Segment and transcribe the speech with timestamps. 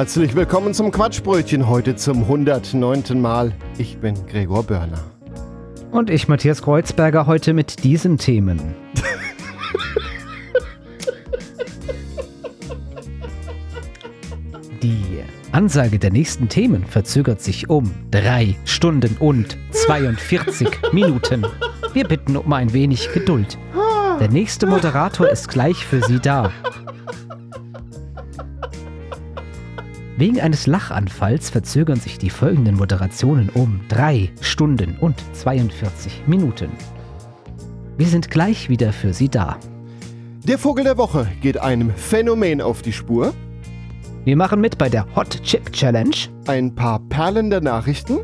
[0.00, 3.20] Herzlich willkommen zum Quatschbrötchen, heute zum 109.
[3.20, 3.52] Mal.
[3.76, 4.98] Ich bin Gregor Börner.
[5.90, 8.74] Und ich, Matthias Kreuzberger, heute mit diesen Themen.
[14.82, 21.44] Die Ansage der nächsten Themen verzögert sich um drei Stunden und 42 Minuten.
[21.92, 23.58] Wir bitten um ein wenig Geduld.
[24.18, 26.50] Der nächste Moderator ist gleich für Sie da.
[30.20, 36.68] Wegen eines Lachanfalls verzögern sich die folgenden Moderationen um drei Stunden und 42 Minuten.
[37.96, 39.56] Wir sind gleich wieder für Sie da.
[40.46, 43.32] Der Vogel der Woche geht einem Phänomen auf die Spur.
[44.24, 46.16] Wir machen mit bei der Hot Chip Challenge.
[46.46, 48.18] Ein paar Perlen der Nachrichten.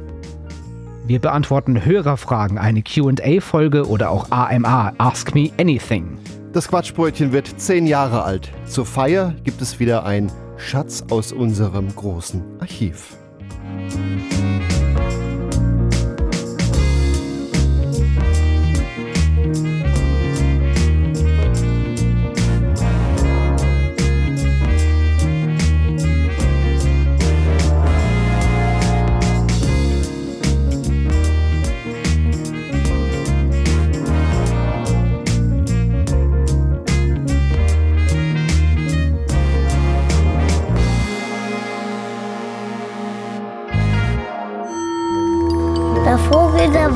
[1.06, 6.18] Wir beantworten Hörerfragen, eine QA-Folge oder auch AMA, Ask Me Anything.
[6.52, 8.52] Das Quatschbrötchen wird zehn Jahre alt.
[8.66, 13.16] Zur Feier gibt es wieder ein Schatz aus unserem großen Archiv.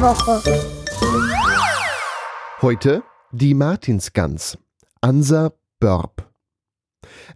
[0.00, 0.40] Woche.
[2.62, 3.02] Heute
[3.32, 4.56] die Martinsgans.
[5.02, 6.30] Ansa Börb.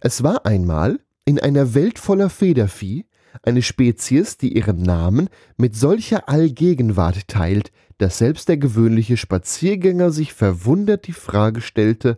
[0.01, 3.05] Es war einmal in einer Welt voller Federvieh
[3.43, 10.33] eine Spezies, die ihren Namen mit solcher Allgegenwart teilt, dass selbst der gewöhnliche Spaziergänger sich
[10.33, 12.17] verwundert die Frage stellte,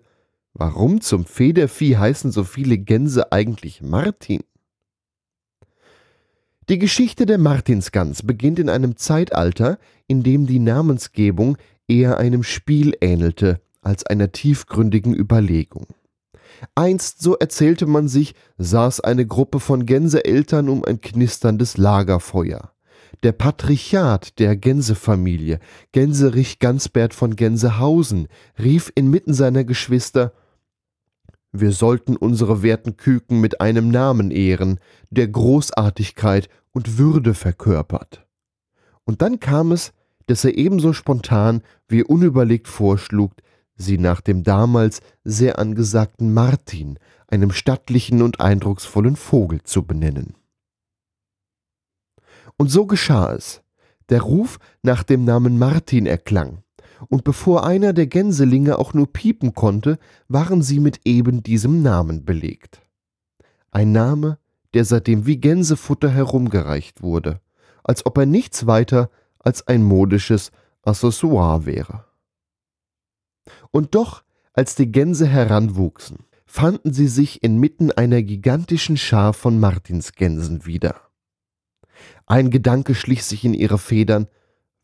[0.53, 4.43] warum zum Federvieh heißen so viele Gänse eigentlich Martin?
[6.69, 11.57] Die Geschichte der Martinsgans beginnt in einem Zeitalter, in dem die Namensgebung
[11.87, 15.87] eher einem Spiel ähnelte als einer tiefgründigen Überlegung.
[16.75, 22.73] Einst, so erzählte man sich, saß eine Gruppe von Gänseeltern um ein knisterndes Lagerfeuer.
[23.23, 25.59] Der Patrichat der Gänsefamilie,
[25.93, 28.27] Gänserich Gansbert von Gänsehausen,
[28.61, 30.33] rief inmitten seiner Geschwister
[31.51, 38.25] wir sollten unsere werten Küken mit einem Namen ehren, der Großartigkeit und Würde verkörpert.
[39.05, 39.93] Und dann kam es,
[40.25, 43.31] dass er ebenso spontan wie unüberlegt vorschlug,
[43.75, 50.35] sie nach dem damals sehr angesagten Martin, einem stattlichen und eindrucksvollen Vogel, zu benennen.
[52.57, 53.61] Und so geschah es.
[54.09, 56.63] Der Ruf nach dem Namen Martin erklang,
[57.09, 62.25] und bevor einer der Gänselinge auch nur piepen konnte, waren sie mit eben diesem Namen
[62.25, 62.81] belegt.
[63.71, 64.39] Ein Name,
[64.73, 67.41] der seitdem wie Gänsefutter herumgereicht wurde,
[67.83, 69.09] als ob er nichts weiter
[69.39, 70.51] als ein modisches
[70.83, 72.05] Accessoire wäre.
[73.71, 80.65] Und doch, als die Gänse heranwuchsen, fanden sie sich inmitten einer gigantischen Schar von Martinsgänsen
[80.65, 80.95] wieder.
[82.25, 84.27] Ein Gedanke schlich sich in ihre Federn,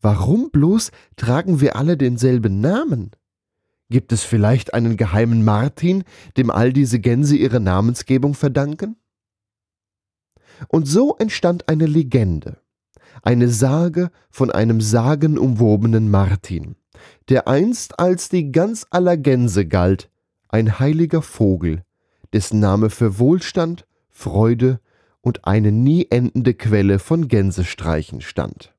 [0.04, 3.12] Warum bloß tragen wir alle denselben Namen?
[3.88, 6.04] Gibt es vielleicht einen geheimen Martin,
[6.36, 8.96] dem all diese Gänse ihre Namensgebung verdanken?
[10.68, 12.58] Und so entstand eine Legende,
[13.22, 16.76] eine Sage von einem sagenumwobenen Martin,
[17.30, 20.10] der einst als die ganz aller Gänse galt,
[20.50, 21.82] ein heiliger Vogel,
[22.34, 24.80] dessen Name für Wohlstand, Freude
[25.22, 28.73] und eine nie endende Quelle von Gänsestreichen stand.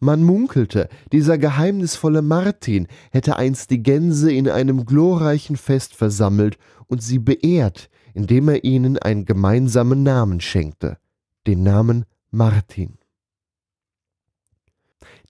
[0.00, 7.02] Man munkelte, dieser geheimnisvolle Martin hätte einst die Gänse in einem glorreichen Fest versammelt und
[7.02, 10.98] sie beehrt, indem er ihnen einen gemeinsamen Namen schenkte,
[11.46, 12.98] den Namen Martin.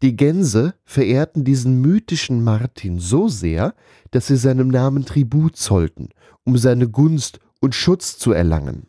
[0.03, 3.75] Die Gänse verehrten diesen mythischen Martin so sehr,
[4.11, 6.11] dass sie seinem Namen Tribut zollten,
[6.45, 8.87] um seine Gunst und Schutz zu erlangen.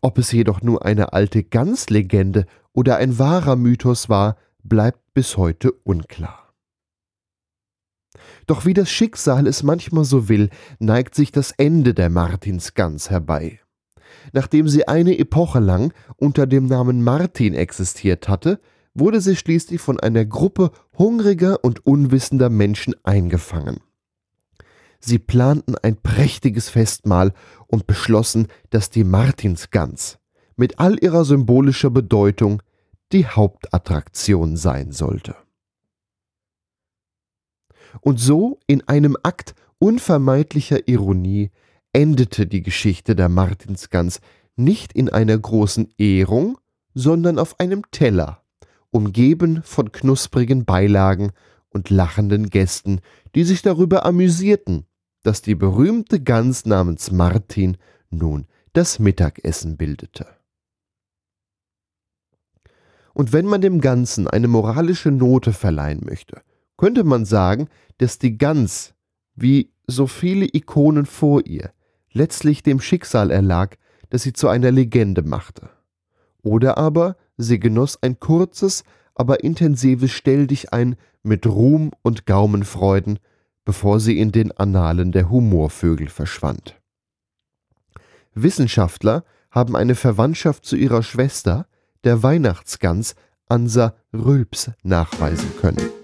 [0.00, 5.72] Ob es jedoch nur eine alte Ganslegende oder ein wahrer Mythos war, bleibt bis heute
[5.72, 6.52] unklar.
[8.46, 13.60] Doch wie das Schicksal es manchmal so will, neigt sich das Ende der Martinsgans herbei.
[14.32, 18.60] Nachdem sie eine Epoche lang unter dem Namen Martin existiert hatte,
[18.94, 23.80] wurde sie schließlich von einer Gruppe hungriger und unwissender Menschen eingefangen.
[25.00, 27.32] Sie planten ein prächtiges Festmahl
[27.66, 30.18] und beschlossen, dass die Martinsgans
[30.56, 32.62] mit all ihrer symbolischer Bedeutung
[33.12, 35.36] die Hauptattraktion sein sollte.
[38.00, 41.50] Und so, in einem Akt unvermeidlicher Ironie,
[41.92, 44.20] endete die Geschichte der Martinsgans
[44.56, 46.58] nicht in einer großen Ehrung,
[46.94, 48.42] sondern auf einem Teller,
[48.90, 51.30] umgeben von knusprigen Beilagen
[51.70, 53.00] und lachenden Gästen,
[53.34, 54.84] die sich darüber amüsierten,
[55.28, 57.76] dass die berühmte Gans namens Martin
[58.08, 60.26] nun das Mittagessen bildete.
[63.12, 66.40] Und wenn man dem Ganzen eine moralische Note verleihen möchte,
[66.78, 68.94] könnte man sagen, dass die Gans,
[69.34, 71.74] wie so viele Ikonen vor ihr,
[72.10, 73.76] letztlich dem Schicksal erlag,
[74.08, 75.68] das sie zu einer Legende machte.
[76.42, 78.82] Oder aber sie genoss ein kurzes,
[79.14, 83.18] aber intensives Stelldichein mit Ruhm und Gaumenfreuden,
[83.68, 86.80] bevor sie in den Annalen der Humorvögel verschwand.
[88.32, 91.66] Wissenschaftler haben eine Verwandtschaft zu ihrer Schwester,
[92.02, 93.14] der Weihnachtsgans
[93.46, 95.97] Ansa Rülps, nachweisen können.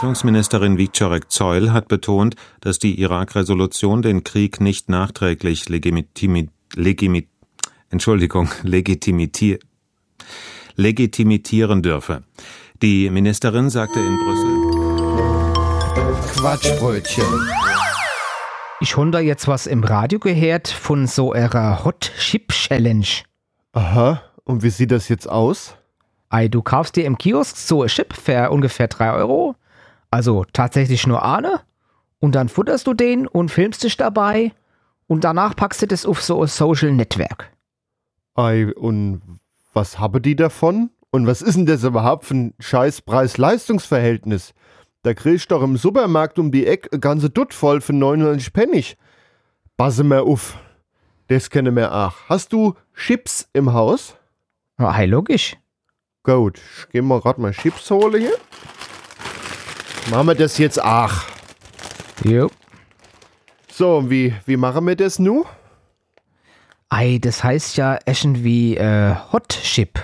[0.00, 7.28] Entwicklungsministerin Wieczorek Zeul hat betont, dass die Irak-Resolution den Krieg nicht nachträglich legitimi, legimi,
[7.90, 9.58] Entschuldigung, legitimitier,
[10.74, 12.22] legitimieren dürfe.
[12.80, 14.54] Die Ministerin sagte in Brüssel.
[16.34, 17.50] Quatschbrötchen.
[18.80, 23.04] Ich habe da jetzt was im Radio gehört von so einer Hot Chip Challenge.
[23.74, 25.76] Aha, und wie sieht das jetzt aus?
[26.30, 29.56] Ei, du kaufst dir im Kiosk so ein Chip für ungefähr 3 Euro.
[30.10, 31.60] Also tatsächlich nur eine.
[32.18, 34.52] Und dann futterst du den und filmst dich dabei.
[35.06, 37.50] Und danach packst du das auf so ein Social Network.
[38.34, 39.22] Ei, und
[39.72, 40.90] was habe die davon?
[41.10, 44.54] Und was ist denn das überhaupt für ein scheiß Preis-Leistungs-Verhältnis?
[45.02, 48.50] Da kriegst du doch im Supermarkt um die Ecke eine ganze Dutt voll für 99
[48.50, 48.96] Pfennig.
[49.76, 50.58] Passe mir auf.
[51.28, 52.14] Das kenne mir auch.
[52.28, 54.16] Hast du Chips im Haus?
[54.78, 55.56] Ja, hey, logisch.
[56.22, 58.36] Gut, ich geh mal grad mal Chips holen hier.
[60.08, 61.12] Machen wir das jetzt auch.
[62.24, 62.50] Jo.
[63.72, 65.44] So, und wie, wie machen wir das nu?
[66.88, 70.00] Ei, das heißt ja irgendwie äh, Hot Chip.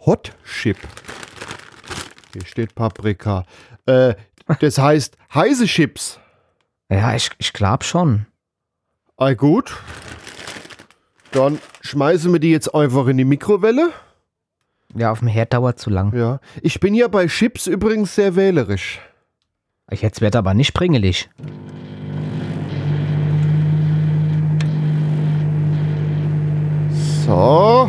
[0.00, 0.78] Hot Chip.
[2.32, 3.44] Hier steht Paprika.
[3.86, 4.14] Äh,
[4.60, 6.18] das heißt heiße Chips.
[6.88, 8.26] Ja, ich, ich glaub schon.
[9.16, 9.76] Ei gut.
[11.32, 13.90] Dann schmeißen wir die jetzt einfach in die Mikrowelle.
[14.94, 16.16] Ja, auf dem Herd dauert zu lang.
[16.16, 16.40] Ja.
[16.62, 19.00] Ich bin ja bei Chips übrigens sehr wählerisch.
[19.88, 21.28] Ich jetzt wird aber nicht pringelig.
[27.24, 27.88] So.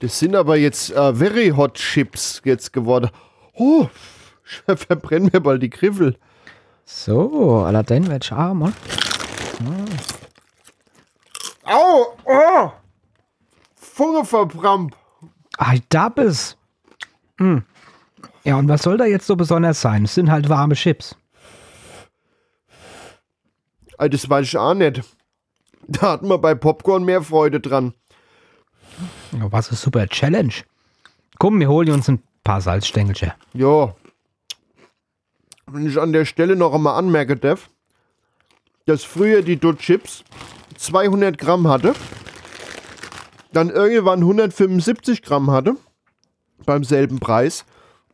[0.00, 3.10] Das sind aber jetzt äh, very hot Chips jetzt geworden.
[3.54, 3.86] Oh,
[4.44, 6.16] ich verbrenne mir bald die Griffel.
[6.84, 8.72] So, Aladdin wird scharmer.
[11.64, 12.16] Au!
[12.24, 12.72] Oh!
[13.76, 14.96] Funge verbrannt.
[15.62, 16.56] Ah, da bist.
[17.38, 17.62] Hm.
[18.44, 20.04] Ja, und was soll da jetzt so besonders sein?
[20.04, 21.14] Es sind halt warme Chips.
[23.98, 25.02] Ey, Das weiß ich auch nicht.
[25.86, 27.92] Da hatten wir bei Popcorn mehr Freude dran.
[29.32, 30.54] Ja, was ist super Challenge?
[31.38, 33.32] Komm, wir holen uns ein paar Salzstängelchen.
[33.52, 33.94] Ja.
[35.66, 37.68] Wenn ich an der Stelle noch einmal anmerken darf,
[38.86, 40.24] dass früher die Dot Chips
[40.78, 41.94] 200 Gramm hatte,
[43.52, 45.76] dann irgendwann 175 Gramm hatte,
[46.64, 47.64] beim selben Preis,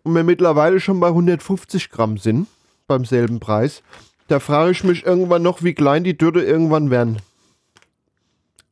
[0.02, 2.47] und wir mittlerweile schon bei 150 Gramm sind,
[2.87, 3.83] beim selben Preis.
[4.28, 7.19] Da frage ich mich irgendwann noch, wie klein die Dürre irgendwann werden.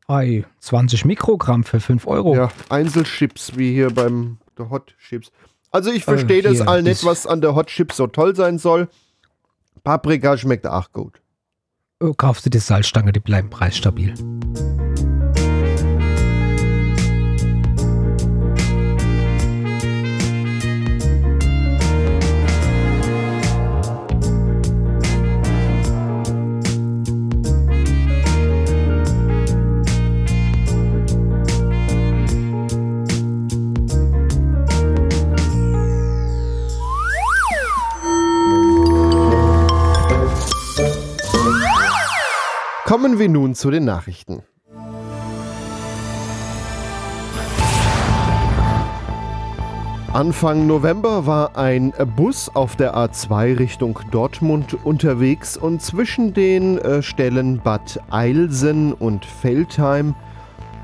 [0.07, 2.37] Ei, 20 Mikrogramm für 5 Euro.
[2.37, 5.33] Ja, Einzelchips, wie hier beim der Hot Chips.
[5.71, 8.59] Also ich verstehe Äh, das all nicht, was an der Hot Chips so toll sein
[8.59, 8.89] soll.
[9.83, 11.21] Paprika schmeckt auch gut.
[12.01, 14.15] Oh, kaufst du die Salzstange, die bleiben preisstabil.
[42.95, 44.45] Kommen wir nun zu den Nachrichten.
[50.13, 57.03] Anfang November war ein Bus auf der A2 Richtung Dortmund unterwegs und zwischen den äh,
[57.03, 60.15] Stellen Bad Eilsen und Feldheim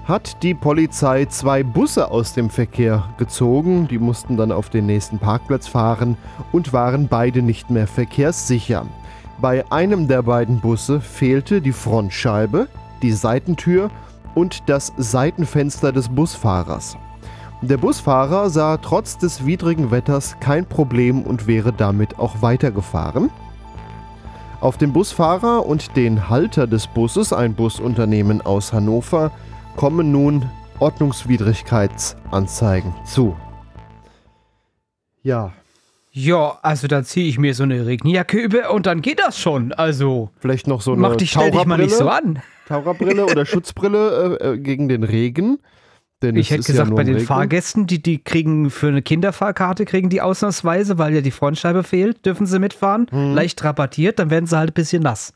[0.04, 3.86] hat die Polizei zwei Busse aus dem Verkehr gezogen.
[3.86, 6.16] Die mussten dann auf den nächsten Parkplatz fahren
[6.50, 8.84] und waren beide nicht mehr verkehrssicher.
[9.40, 12.68] Bei einem der beiden Busse fehlte die Frontscheibe,
[13.00, 13.90] die Seitentür
[14.34, 16.98] und das Seitenfenster des Busfahrers.
[17.62, 23.30] Der Busfahrer sah trotz des widrigen Wetters kein Problem und wäre damit auch weitergefahren.
[24.60, 29.30] Auf den Busfahrer und den Halter des Busses, ein Busunternehmen aus Hannover,
[29.76, 30.44] kommen nun
[30.80, 33.34] Ordnungswidrigkeitsanzeigen zu.
[35.22, 35.52] Ja,
[36.12, 39.72] Ja, also dann ziehe ich mir so eine Regenjacke über und dann geht das schon.
[39.72, 42.42] Also, vielleicht noch so eine mach dich, stell dich mal nicht so an.
[42.66, 45.58] Taucherbrille oder Schutzbrille äh, äh, gegen den Regen.
[46.22, 47.26] Denn Ich hätte ja gesagt, nur bei den Regen.
[47.26, 52.26] Fahrgästen, die, die kriegen für eine Kinderfahrkarte, kriegen die ausnahmsweise, weil ja die Frontscheibe fehlt,
[52.26, 53.06] dürfen sie mitfahren.
[53.10, 53.34] Hm.
[53.34, 55.32] Leicht rabattiert, dann werden sie halt ein bisschen nass.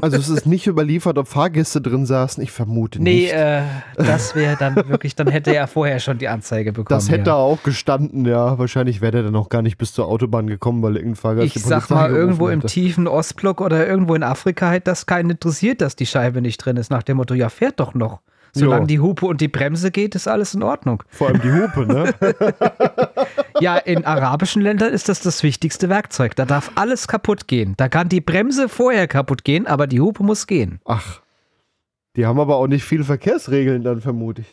[0.00, 2.42] Also es ist nicht überliefert, ob Fahrgäste drin saßen.
[2.42, 3.32] Ich vermute Nee, nicht.
[3.32, 3.62] äh,
[3.96, 6.98] das wäre dann wirklich, dann hätte er vorher schon die Anzeige bekommen.
[6.98, 7.36] das hätte ja.
[7.36, 8.58] auch gestanden, ja.
[8.58, 11.62] Wahrscheinlich wäre der dann auch gar nicht bis zur Autobahn gekommen, weil irgendein Fahrgast Ich
[11.62, 15.96] sag mal, irgendwo im tiefen Ostblock oder irgendwo in Afrika hätte das keinen interessiert, dass
[15.96, 18.20] die Scheibe nicht drin ist, nach dem Motto, ja, fährt doch noch.
[18.54, 18.86] Solange Jo.
[18.86, 21.02] die Hupe und die Bremse geht, ist alles in Ordnung.
[21.10, 22.14] Vor allem die Hupe, ne?
[23.60, 26.36] Ja, in arabischen Ländern ist das das wichtigste Werkzeug.
[26.36, 27.74] Da darf alles kaputt gehen.
[27.76, 30.80] Da kann die Bremse vorher kaputt gehen, aber die Hupe muss gehen.
[30.84, 31.20] Ach.
[32.16, 34.48] Die haben aber auch nicht viele Verkehrsregeln dann, vermute ich.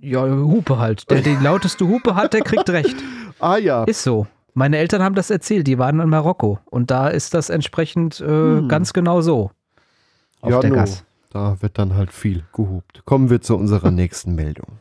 [0.00, 1.10] Ja, Hupe halt.
[1.10, 2.96] Der die lauteste Hupe hat, der kriegt recht.
[3.40, 3.84] Ah ja.
[3.84, 4.26] Ist so.
[4.54, 6.58] Meine Eltern haben das erzählt, die waren in Marokko.
[6.64, 9.52] Und da ist das entsprechend äh, ganz genau so.
[10.40, 10.74] Auf ja, der no.
[10.76, 11.04] Gas.
[11.30, 13.02] Da wird dann halt viel gehupt.
[13.04, 14.78] Kommen wir zu unserer nächsten Meldung.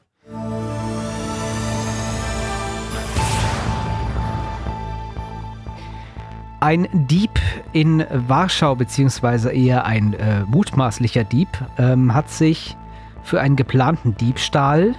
[6.60, 7.40] Ein Dieb
[7.72, 12.76] in Warschau, beziehungsweise eher ein äh, mutmaßlicher Dieb, ähm, hat sich
[13.22, 14.96] für einen geplanten Diebstahl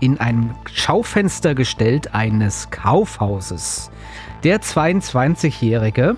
[0.00, 3.90] in einem Schaufenster gestellt eines Kaufhauses.
[4.44, 6.16] Der 22-Jährige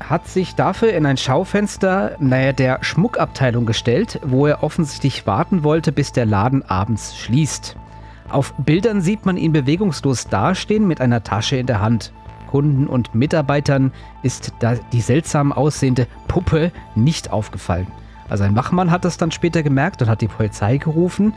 [0.00, 5.92] hat sich dafür in ein Schaufenster, naja, der Schmuckabteilung gestellt, wo er offensichtlich warten wollte,
[5.92, 7.76] bis der Laden abends schließt.
[8.28, 12.12] Auf Bildern sieht man ihn bewegungslos dastehen mit einer Tasche in der Hand.
[12.46, 14.52] Kunden und Mitarbeitern ist
[14.92, 17.86] die seltsam aussehende Puppe nicht aufgefallen.
[18.28, 21.32] Also ein Wachmann hat das dann später gemerkt und hat die Polizei gerufen.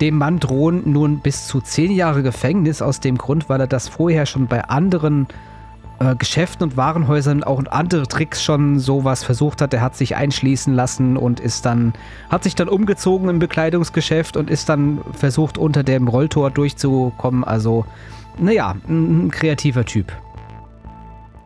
[0.00, 3.88] Dem Mann drohen nun bis zu zehn Jahre Gefängnis aus dem Grund, weil er das
[3.88, 5.28] vorher schon bei anderen
[6.00, 9.72] äh, Geschäften und Warenhäusern auch und andere Tricks schon sowas versucht hat.
[9.72, 11.92] Er hat sich einschließen lassen und ist dann,
[12.28, 17.44] hat sich dann umgezogen im Bekleidungsgeschäft und ist dann versucht, unter dem Rolltor durchzukommen.
[17.44, 17.84] Also,
[18.38, 20.12] naja, ein kreativer Typ.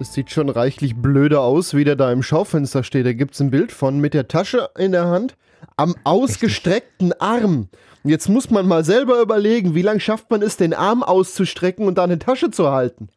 [0.00, 3.04] Es sieht schon reichlich blöde aus, wie der da im Schaufenster steht.
[3.04, 5.36] Da gibt es ein Bild von mit der Tasche in der Hand
[5.76, 7.68] am ausgestreckten Arm.
[8.04, 11.86] Und Jetzt muss man mal selber überlegen, wie lange schafft man es, den Arm auszustrecken
[11.86, 13.08] und da eine Tasche zu halten.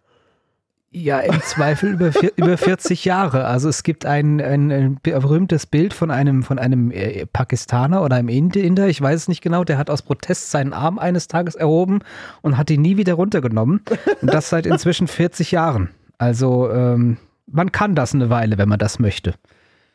[0.94, 3.46] Ja, im Zweifel über, über 40 Jahre.
[3.46, 8.16] Also es gibt ein, ein, ein berühmtes Bild von einem, von einem äh, Pakistaner oder
[8.16, 11.54] einem Inder, ich weiß es nicht genau, der hat aus Protest seinen Arm eines Tages
[11.54, 12.00] erhoben
[12.42, 13.84] und hat ihn nie wieder runtergenommen.
[14.22, 15.92] Und das seit inzwischen 40 Jahren.
[16.22, 19.34] Also ähm, man kann das eine Weile, wenn man das möchte.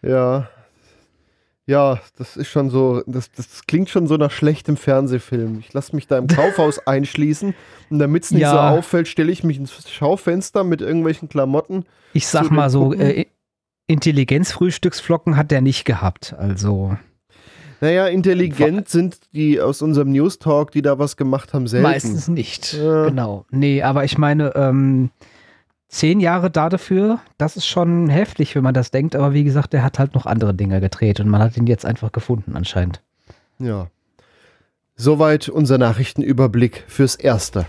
[0.03, 0.49] Ja.
[1.69, 5.61] Ja, das ist schon so, das, das klingt schon so nach schlechtem Fernsehfilm.
[5.61, 7.55] Ich lasse mich da im Kaufhaus einschließen
[7.91, 8.51] und damit es nicht Ja.
[8.51, 11.85] so auffällt, stelle ich mich ins Schaufenster mit irgendwelchen Klamotten.
[12.13, 13.27] Ich sag mal so, äh,
[13.87, 16.35] Intelligenzfrühstücksflocken hat der nicht gehabt.
[16.37, 16.97] Also
[17.81, 21.85] Naja, intelligent sind die aus unserem News Talk, die da was gemacht haben, selten.
[21.85, 22.73] Meistens nicht.
[22.73, 23.07] Ja.
[23.07, 23.45] Genau.
[23.51, 25.11] Nee, aber ich meine, ähm,
[25.89, 29.17] zehn Jahre da dafür, das ist schon heftig, wenn man das denkt.
[29.17, 31.87] Aber wie gesagt, der hat halt noch andere Dinge gedreht und man hat ihn jetzt
[31.87, 33.03] einfach gefunden anscheinend.
[33.59, 33.89] Ja.
[34.97, 37.67] Soweit unser Nachrichtenüberblick fürs Erste.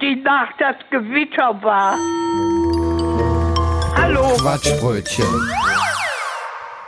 [0.00, 1.96] Die Nacht das Gewitter war.
[3.96, 4.36] Hallo.
[4.36, 5.24] Quatschbrötchen.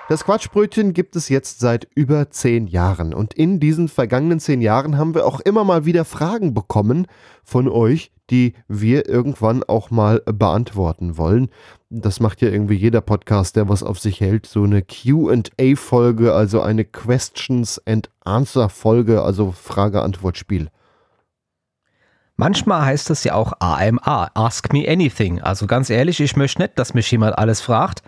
[0.08, 3.12] Das Quatschbrötchen gibt es jetzt seit über zehn Jahren.
[3.12, 7.06] Und in diesen vergangenen zehn Jahren haben wir auch immer mal wieder Fragen bekommen
[7.44, 11.48] von euch, die wir irgendwann auch mal beantworten wollen.
[11.90, 14.46] Das macht ja irgendwie jeder Podcast, der was auf sich hält.
[14.46, 20.68] So eine QA-Folge, also eine Questions and Answer-Folge, also Frage-Antwort-Spiel.
[22.40, 25.40] Manchmal heißt es ja auch AMA, Ask Me Anything.
[25.40, 28.04] Also ganz ehrlich, ich möchte nicht, dass mich jemand alles fragt.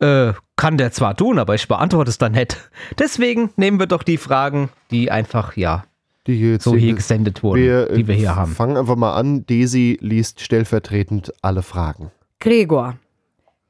[0.00, 2.58] Äh, kann der zwar tun, aber ich beantworte es dann nicht.
[2.98, 5.84] Deswegen nehmen wir doch die Fragen, die einfach, ja,
[6.26, 8.52] Die hier so hier gesendet wurden, wir, die wir hier haben.
[8.52, 9.46] Fangen einfach mal an.
[9.46, 12.10] Daisy liest stellvertretend alle Fragen.
[12.38, 12.98] Gregor,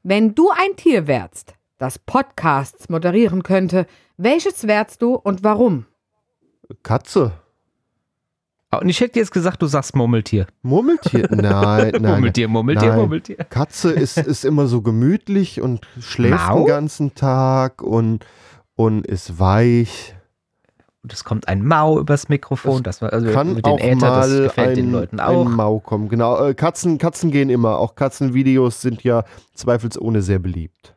[0.03, 3.87] wenn du ein Tier wärst, das Podcasts moderieren könnte,
[4.17, 5.85] welches wärst du und warum?
[6.83, 7.31] Katze.
[8.79, 10.47] Und ich hätte jetzt gesagt, du sagst Murmeltier.
[10.61, 11.27] Murmeltier?
[11.31, 12.01] Nein, nein.
[12.01, 12.99] Murmeltier, Murmeltier, nein.
[12.99, 13.35] Murmeltier.
[13.49, 16.59] Katze ist, ist immer so gemütlich und schläft Mau?
[16.59, 18.25] den ganzen Tag und,
[18.75, 20.15] und ist weich.
[21.03, 23.95] Und es kommt ein Mau übers Mikrofon, das war also Kann mit den auch Äther,
[23.95, 25.45] das mal gefällt ein, den Leuten ein auch.
[25.45, 26.07] Mau kommen.
[26.07, 27.77] Genau, äh, Katzen, Katzen gehen immer.
[27.77, 30.95] Auch Katzenvideos sind ja zweifelsohne sehr beliebt.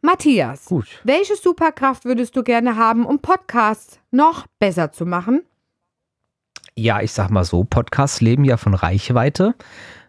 [0.00, 0.86] Matthias, Gut.
[1.04, 5.42] welche Superkraft würdest du gerne haben, um Podcasts noch besser zu machen?
[6.78, 9.54] Ja, ich sag mal so, Podcasts leben ja von Reichweite.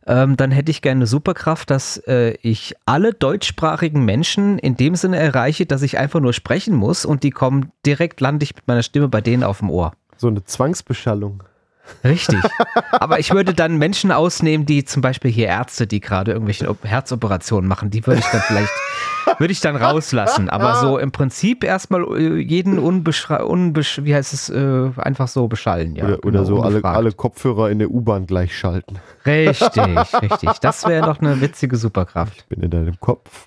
[0.06, 4.96] Ähm, dann hätte ich gerne eine Superkraft, dass äh, ich alle deutschsprachigen Menschen in dem
[4.96, 8.68] Sinne erreiche, dass ich einfach nur sprechen muss und die kommen direkt, lande ich mit
[8.68, 9.94] meiner Stimme bei denen auf dem Ohr.
[10.18, 11.44] So eine Zwangsbeschallung.
[12.04, 12.40] Richtig.
[12.92, 16.84] Aber ich würde dann Menschen ausnehmen, die zum Beispiel hier Ärzte, die gerade irgendwelche Op-
[16.84, 18.72] Herzoperationen machen, die würde ich dann vielleicht,
[19.40, 20.50] würde ich dann rauslassen.
[20.50, 25.48] Aber so im Prinzip erstmal äh, jeden unbeschrei unbesch wie heißt es, äh, einfach so
[25.48, 25.96] beschallen.
[25.96, 28.98] Ja, oder, oder genau, so alle, alle Kopfhörer in der U-Bahn gleich schalten.
[29.26, 29.78] Richtig,
[30.22, 30.50] richtig.
[30.62, 32.48] Das wäre doch eine witzige Superkraft.
[32.50, 33.46] Bin in deinem Kopf.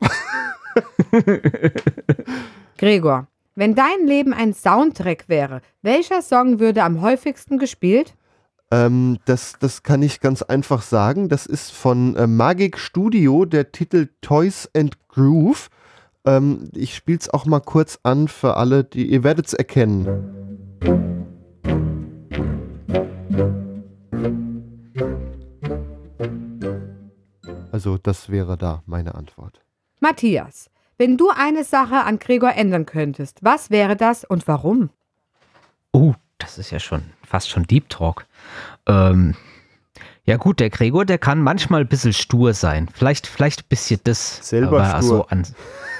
[2.79, 3.27] Gregor,
[3.57, 8.15] wenn dein Leben ein Soundtrack wäre, welcher Song würde am häufigsten gespielt?
[8.71, 11.29] Ähm, das, das kann ich ganz einfach sagen.
[11.29, 15.71] Das ist von äh, Magic Studio, der Titel Toys and Groove.
[16.25, 20.07] Ähm, ich spiele es auch mal kurz an für alle, die ihr werdet es erkennen.
[27.73, 29.63] Also das wäre da meine Antwort.
[30.01, 34.91] Matthias, wenn du eine Sache an Gregor ändern könntest, was wäre das und warum?
[35.93, 38.27] Oh, das ist ja schon fast schon Deep Talk.
[38.87, 39.37] Ähm,
[40.25, 42.89] ja gut, der Gregor, der kann manchmal ein bisschen stur sein.
[42.93, 44.49] Vielleicht, vielleicht ein bisschen das.
[44.49, 44.95] Selber aber stur.
[44.95, 45.47] Also an,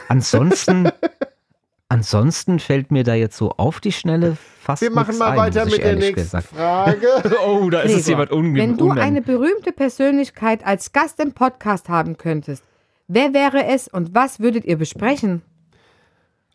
[0.09, 0.91] ansonsten,
[1.89, 5.65] ansonsten fällt mir da jetzt so auf die Schnelle fast Wir machen mal ein, weiter
[5.65, 6.49] mit der nächsten gesagt.
[6.49, 7.09] Frage.
[7.47, 11.33] Oh, da ist es Gregor, jemand unge Wenn du eine berühmte Persönlichkeit als Gast im
[11.33, 12.63] Podcast haben könntest,
[13.09, 15.43] wer wäre es und was würdet ihr besprechen?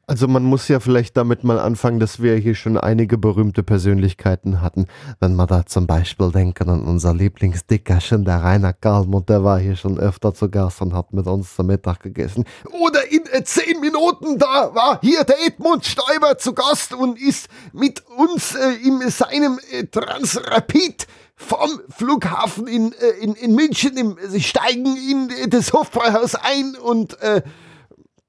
[0.08, 4.62] Also man muss ja vielleicht damit mal anfangen, dass wir hier schon einige berühmte Persönlichkeiten
[4.62, 4.86] hatten.
[5.20, 9.76] Wenn wir da zum Beispiel denken an unser Lieblingsdickerchen, der Rainer Kalmund, der war hier
[9.76, 12.46] schon öfter zu Gast und hat mit uns zum Mittag gegessen.
[12.80, 17.48] Oder in äh, zehn Minuten, da war hier der Edmund Stoiber zu Gast und ist
[17.74, 23.98] mit uns äh, in seinem äh, Transrapid vom Flughafen in, äh, in, in München.
[23.98, 27.42] Im, sie steigen in äh, das Hofbräuhaus ein und äh,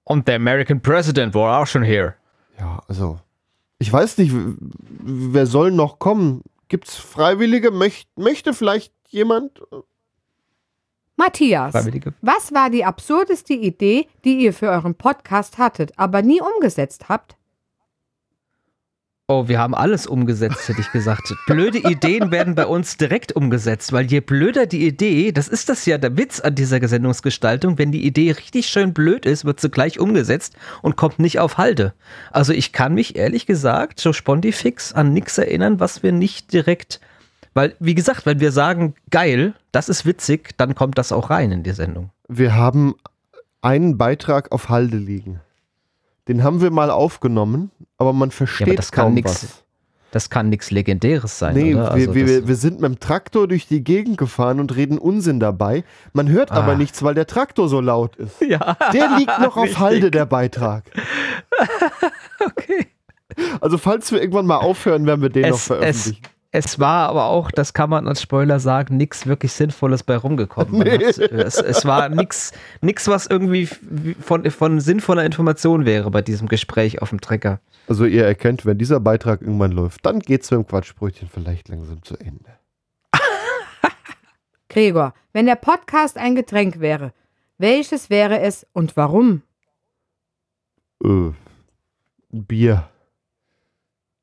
[0.09, 2.15] Und der American President war auch schon hier.
[2.61, 3.19] Ja, also,
[3.81, 6.43] ich weiß nicht, wer soll noch kommen?
[6.69, 7.73] Gibt's Freiwillige?
[7.73, 9.61] Möcht, möchte vielleicht jemand?
[11.17, 12.15] Matthias, Freiwillige.
[12.23, 17.37] was war die absurdeste Idee, die ihr für euren Podcast hattet, aber nie umgesetzt habt?
[19.29, 21.35] Oh, wir haben alles umgesetzt, hätte ich gesagt.
[21.49, 25.85] Blöde Ideen werden bei uns direkt umgesetzt, weil je blöder die Idee, das ist das
[25.85, 29.69] ja der Witz an dieser Sendungsgestaltung, wenn die Idee richtig schön blöd ist, wird sie
[29.69, 31.93] gleich umgesetzt und kommt nicht auf Halde.
[32.31, 37.01] Also ich kann mich ehrlich gesagt so spontifix an nichts erinnern, was wir nicht direkt,
[37.53, 41.51] weil wie gesagt, wenn wir sagen, geil, das ist witzig, dann kommt das auch rein
[41.51, 42.11] in die Sendung.
[42.29, 42.95] Wir haben
[43.61, 45.41] einen Beitrag auf Halde liegen.
[46.29, 49.63] Den haben wir mal aufgenommen, aber man versteht das kann kaum nix was.
[50.13, 51.85] Das kann nichts Legendäres sein, Nee, oder?
[51.85, 54.99] wir, Also wir, das- wir sind mit dem Traktor durch die Gegend gefahren und reden
[54.99, 55.85] Unsinn dabei.
[56.15, 56.77] Man hört aber Ah.
[56.77, 58.41] nichts, weil der Traktor so laut ist.
[58.49, 59.79] ja, Der liegt noch auf.
[59.79, 60.85] Halde, der Beitrag.
[62.45, 62.87] okay.
[63.61, 66.23] Also falls wir irgendwann mal aufhören, werden wir den noch Es, es, veröffentlichen.
[66.25, 66.31] Es
[66.79, 70.81] war aber auch, das kann man als Spoiler sagen, nichts wirklich Sinnvolles bei rumgekommen.
[70.83, 71.07] Nee.
[71.07, 73.69] hat, es, es war nichts, nix, was irgendwie
[74.21, 77.61] von, von sinnvoller Information wäre bei diesem Gespräch auf dem Trecker.
[77.89, 82.03] Also ihr erkennt, wenn dieser Beitrag irgendwann läuft, dann geht's mit dem Quatschbrötchen vielleicht langsam
[82.03, 82.51] zu Ende.
[84.69, 87.13] Gregor, wenn der Podcast ein Getränk wäre,
[87.59, 89.43] welches wäre es und warum?
[91.05, 91.31] Äh,
[92.31, 92.89] Bier.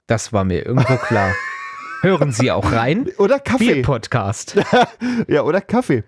[0.07, 1.33] Das war mir irgendwo klar.
[2.03, 3.07] Hören Sie auch rein.
[3.17, 3.75] Oder Kaffee.
[3.75, 4.57] Bier-Podcast.
[5.29, 6.03] Ja, oder Kaffee.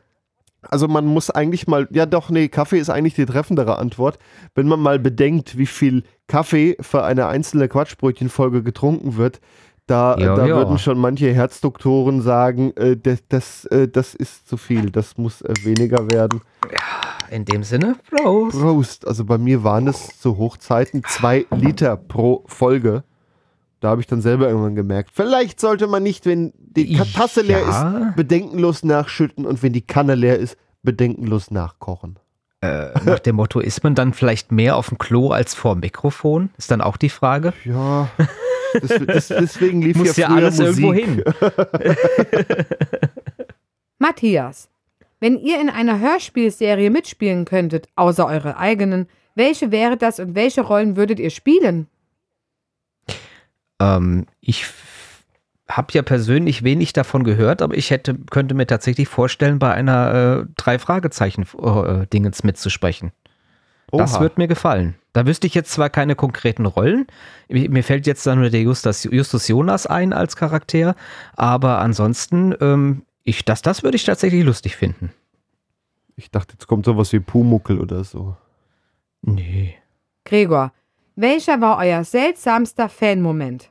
[0.61, 4.19] Also man muss eigentlich mal, ja doch, nee, Kaffee ist eigentlich die treffendere Antwort.
[4.55, 9.39] Wenn man mal bedenkt, wie viel Kaffee für eine einzelne Quatschbrötchenfolge getrunken wird,
[9.87, 10.55] da, Ja, da ja.
[10.57, 15.43] würden schon manche Herzdoktoren sagen, äh, das, das, äh, das ist zu viel, das muss
[15.43, 16.41] äh, weniger werden.
[17.31, 18.59] In dem Sinne, Prost.
[18.59, 19.07] Prost.
[19.07, 23.03] Also bei mir waren es zu Hochzeiten zwei Liter pro Folge.
[23.81, 27.59] Da habe ich dann selber irgendwann gemerkt, vielleicht sollte man nicht, wenn die Tasse leer
[27.61, 27.97] Ja.
[28.09, 32.17] ist, bedenkenlos nachschütten und wenn die Kanne leer ist, bedenkenlos nachkochen.
[32.61, 35.81] Äh, nach dem Motto, ist man dann vielleicht mehr auf dem Klo als vor dem
[35.81, 36.49] Mikrofon?
[36.57, 37.53] Ist dann auch die Frage.
[37.65, 38.09] Ja,
[38.81, 40.83] das, das, deswegen lief Muss ja ja alles Musik.
[40.85, 41.23] irgendwo hin.
[43.97, 44.69] Matthias,
[45.19, 50.61] wenn ihr in einer Hörspielserie mitspielen könntet, außer eure eigenen, welche wäre das und welche
[50.61, 51.87] Rollen würdet ihr spielen?
[53.79, 54.65] Ähm, ich
[55.67, 60.43] habe ja persönlich wenig davon gehört, aber ich hätte, könnte mir tatsächlich vorstellen, bei einer
[60.43, 63.11] äh, drei Fragezeichen äh, Dingens mitzusprechen.
[63.91, 64.21] Das Oha.
[64.21, 64.95] wird mir gefallen.
[65.13, 67.07] Da wüsste ich jetzt zwar keine konkreten Rollen.
[67.47, 70.95] Mir mir fällt jetzt dann nur der Justus, Justus Jonas ein als Charakter,
[71.35, 75.11] aber ansonsten, ähm, ich, das, das würde ich tatsächlich lustig finden.
[76.15, 78.35] Ich dachte, jetzt kommt sowas wie Pumuckel oder so.
[79.21, 79.75] Nee.
[80.23, 80.71] Gregor,
[81.15, 83.69] welcher war euer seltsamster Fanmoment?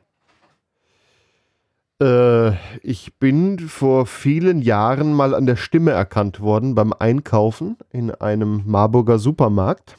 [2.01, 8.11] Äh, ich bin vor vielen Jahren mal an der Stimme erkannt worden beim Einkaufen in
[8.11, 9.97] einem Marburger Supermarkt.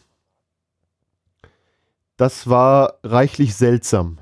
[2.17, 4.19] Das war reichlich seltsam.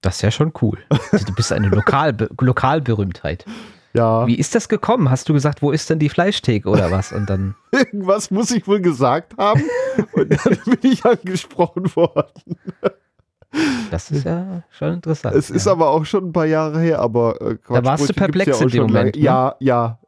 [0.00, 0.78] Das ist ja schon cool.
[1.26, 3.44] Du bist eine Lokal Lokalberühmtheit.
[3.96, 5.10] Ja, Wie ist das gekommen?
[5.10, 7.12] Hast du gesagt, wo ist denn die Fleischtheke oder was?
[7.12, 7.54] Und dann.
[7.72, 9.62] irgendwas muss ich wohl gesagt haben
[10.12, 12.58] und dann bin ich angesprochen worden.
[13.90, 15.34] Das ist ja schon interessant.
[15.34, 15.72] Es ist ja.
[15.72, 18.68] aber auch schon ein paar Jahre her, aber äh, Da warst du perplex ja in
[18.68, 19.22] dem Moment, ne?
[19.22, 19.98] Ja, ja.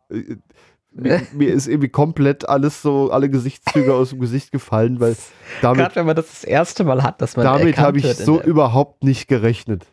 [0.93, 5.17] Mir, mir ist irgendwie komplett alles so, alle Gesichtszüge aus dem Gesicht gefallen, weil
[5.63, 8.43] damit, Gerade wenn man das das erste Mal hat, dass man damit habe ich so
[8.43, 9.87] überhaupt nicht gerechnet.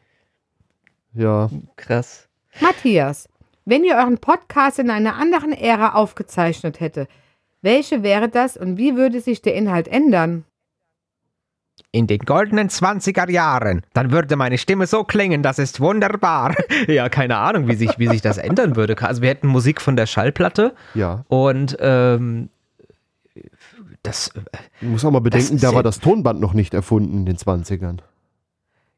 [1.13, 2.27] Ja, krass.
[2.59, 3.29] Matthias,
[3.65, 7.07] wenn ihr euren Podcast in einer anderen Ära aufgezeichnet hätte,
[7.61, 10.45] welche wäre das und wie würde sich der Inhalt ändern?
[11.91, 16.55] In den goldenen 20er Jahren, dann würde meine Stimme so klingen, das ist wunderbar.
[16.87, 18.95] ja, keine Ahnung, wie sich, wie sich das ändern würde.
[19.01, 21.25] Also wir hätten Musik von der Schallplatte ja.
[21.27, 22.49] und ähm,
[24.03, 24.41] das, äh,
[24.81, 27.99] Du musst auch mal bedenken, da war das Tonband noch nicht erfunden in den 20ern.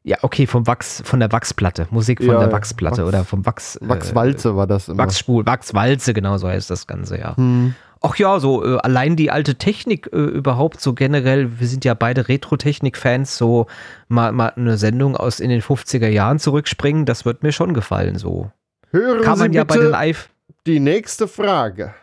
[0.08, 2.52] Ja, okay, vom Wachs, von der Wachsplatte, Musik von Ja, der.
[2.52, 3.76] Wachsplatte Wachs- oder vom Wachs.
[3.76, 4.98] äh, Wachswalze war das immer.
[4.98, 7.36] Wachsspul, Wachswalze, genau so heißt das Ganze, ja.
[7.36, 7.74] Hm.
[8.00, 11.94] Ach ja, so äh, allein die alte Technik äh, überhaupt so generell, wir sind ja
[11.94, 13.66] beide Retro-Technik-Fans, so
[14.08, 18.16] mal, mal eine Sendung aus in den 50er Jahren zurückspringen, das wird mir schon gefallen,
[18.16, 18.50] so.
[18.90, 20.30] Hören Kann man Sie ja bei den bitte Eif
[20.66, 21.94] die nächste Frage.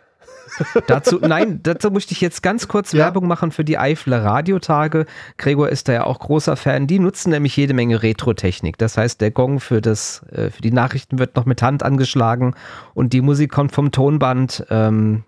[0.88, 3.06] Dazu, nein, dazu möchte ich jetzt ganz kurz Ja.
[3.06, 5.06] Werbung machen für die Eifler Radiotage.
[5.38, 6.88] Gregor ist da ja auch großer Fan.
[6.88, 8.78] Die nutzen nämlich jede Menge Retro-Technik.
[8.78, 12.56] Das heißt, der Gong für, das, äh, für die Nachrichten wird noch mit Hand angeschlagen
[12.94, 14.66] und die Musik kommt vom Tonband.
[14.70, 15.24] Ähm,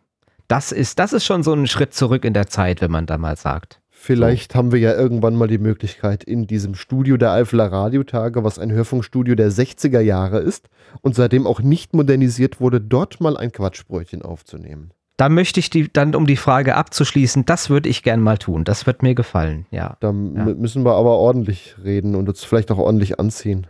[0.48, 3.18] das, ist, das ist schon so ein Schritt zurück in der Zeit, wenn man da
[3.18, 3.80] mal sagt.
[4.00, 8.60] Vielleicht haben wir ja irgendwann mal die Möglichkeit, in diesem Studio der Eifler Radiotage, was
[8.60, 10.70] ein Hörfunkstudio der 60er Jahre ist
[11.02, 14.92] und seitdem auch nicht modernisiert wurde, dort mal ein Quatschbrötchen aufzunehmen.
[15.18, 18.64] Da möchte ich die, dann, um die Frage abzuschließen, das würde ich gern mal tun.
[18.64, 19.98] Das wird mir gefallen, ja.
[20.00, 23.66] Da m- müssen wir aber ordentlich reden und uns vielleicht auch ordentlich anziehen.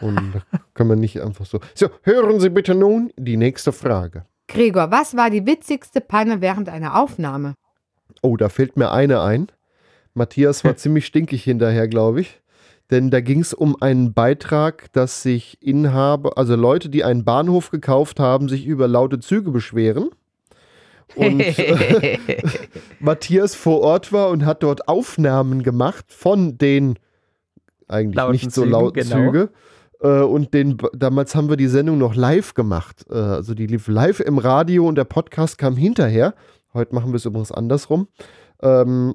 [0.00, 1.60] Und da können wir nicht einfach so.
[1.74, 4.24] So, hören Sie bitte nun die nächste Frage.
[4.48, 7.54] Gregor, was war die witzigste Panne während einer Aufnahme?
[8.22, 9.46] Oh, da fällt mir eine ein.
[10.14, 12.40] Matthias war ziemlich stinkig hinterher, glaube ich.
[12.90, 17.70] Denn da ging es um einen Beitrag, dass sich Inhaber, also Leute, die einen Bahnhof
[17.70, 20.10] gekauft haben, sich über laute Züge beschweren.
[21.14, 22.18] Und äh,
[23.00, 26.98] Matthias vor Ort war und hat dort Aufnahmen gemacht von den
[27.88, 29.16] eigentlich Lauten nicht so lauten genau.
[29.16, 29.50] Züge.
[30.00, 33.06] Äh, und den, damals haben wir die Sendung noch live gemacht.
[33.08, 36.34] Äh, also die lief live im Radio und der Podcast kam hinterher.
[36.74, 38.08] Heute machen wir es übrigens andersrum.
[38.60, 39.14] Ähm,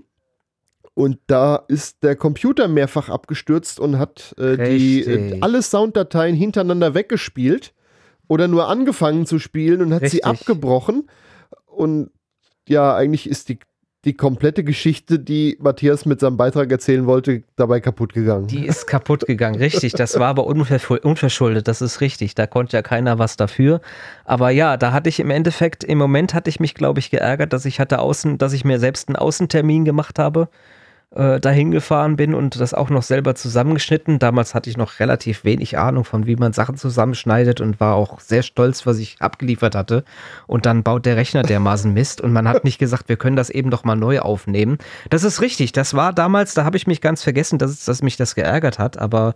[0.94, 6.94] Und da ist der Computer mehrfach abgestürzt und hat äh, die, äh, alle Sounddateien hintereinander
[6.94, 7.74] weggespielt
[8.28, 10.26] oder nur angefangen zu spielen und hat sie Richtig.
[10.26, 11.10] abgebrochen.
[11.72, 12.12] Und
[12.68, 13.60] ja, eigentlich ist die,
[14.06, 18.48] die komplette Geschichte, die Matthias mit seinem Beitrag erzählen wollte, dabei kaputt gegangen.
[18.48, 19.94] Die ist kaputt gegangen, richtig.
[19.94, 22.34] Das war aber unverschul- unverschuldet, das ist richtig.
[22.36, 23.82] Da konnte ja keiner was dafür.
[24.26, 27.54] Aber ja, da hatte ich im Endeffekt, im Moment hatte ich mich, glaube ich, geärgert,
[27.54, 30.50] dass ich hatte außen, dass ich mir selbst einen Außentermin gemacht habe,
[31.14, 34.18] äh, dahin gefahren bin und das auch noch selber zusammengeschnitten.
[34.18, 38.20] Damals hatte ich noch relativ wenig Ahnung von, wie man Sachen zusammenschneidet und war auch
[38.22, 40.06] sehr stolz, was ich abgeliefert hatte.
[40.48, 43.50] Und dann baut der Rechner dermaßen Mist und man hat nicht gesagt, wir können das
[43.50, 44.78] eben doch mal neu aufnehmen.
[45.10, 45.74] Das ist richtig.
[45.74, 48.98] Das war damals, da habe ich mich ganz vergessen, dass, dass mich das geärgert hat,
[48.98, 49.36] aber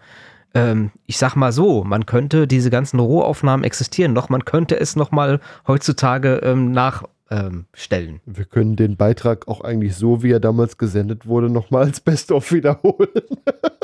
[0.54, 4.96] ähm, ich sag mal so, man könnte diese ganzen Rohaufnahmen existieren noch, man könnte es
[4.96, 7.15] noch mal heutzutage ähm, nachstellen.
[7.32, 8.22] Ähm, stellen.
[8.28, 12.52] Wir können den Beitrag auch eigentlich so, wie er damals gesendet wurde, nochmal als Best-of
[12.52, 13.10] wiederholen.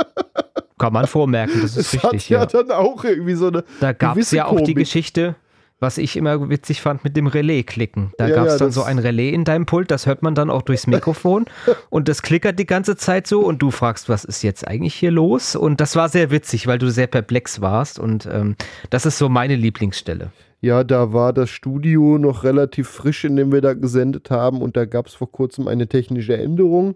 [0.78, 2.30] Kann man vormerken, das ist Es hat richtig.
[2.30, 2.46] ja, Ja.
[2.46, 3.64] dann auch irgendwie so eine.
[3.80, 4.78] Da gab es ja auch die Komik.
[4.78, 5.36] Geschichte,
[5.80, 8.14] was ich immer witzig fand mit dem Relais-Klicken.
[8.18, 10.34] Da Ja, gab es ja, dann so ein Relais in deinem Pult, das hört man
[10.36, 11.46] dann auch durchs Mikrofon
[11.90, 15.12] und das klickert die ganze Zeit so und du fragst, was ist jetzt eigentlich hier
[15.12, 15.56] los?
[15.56, 18.56] Und das war sehr witzig, weil du sehr perplex warst und ähm,
[18.92, 20.32] das ist so meine Lieblingsstelle.
[20.62, 24.78] Ja, da war das Studio noch relativ frisch, in dem wir da gesendet haben und
[24.78, 26.96] da gab es vor kurzem eine technische Änderung,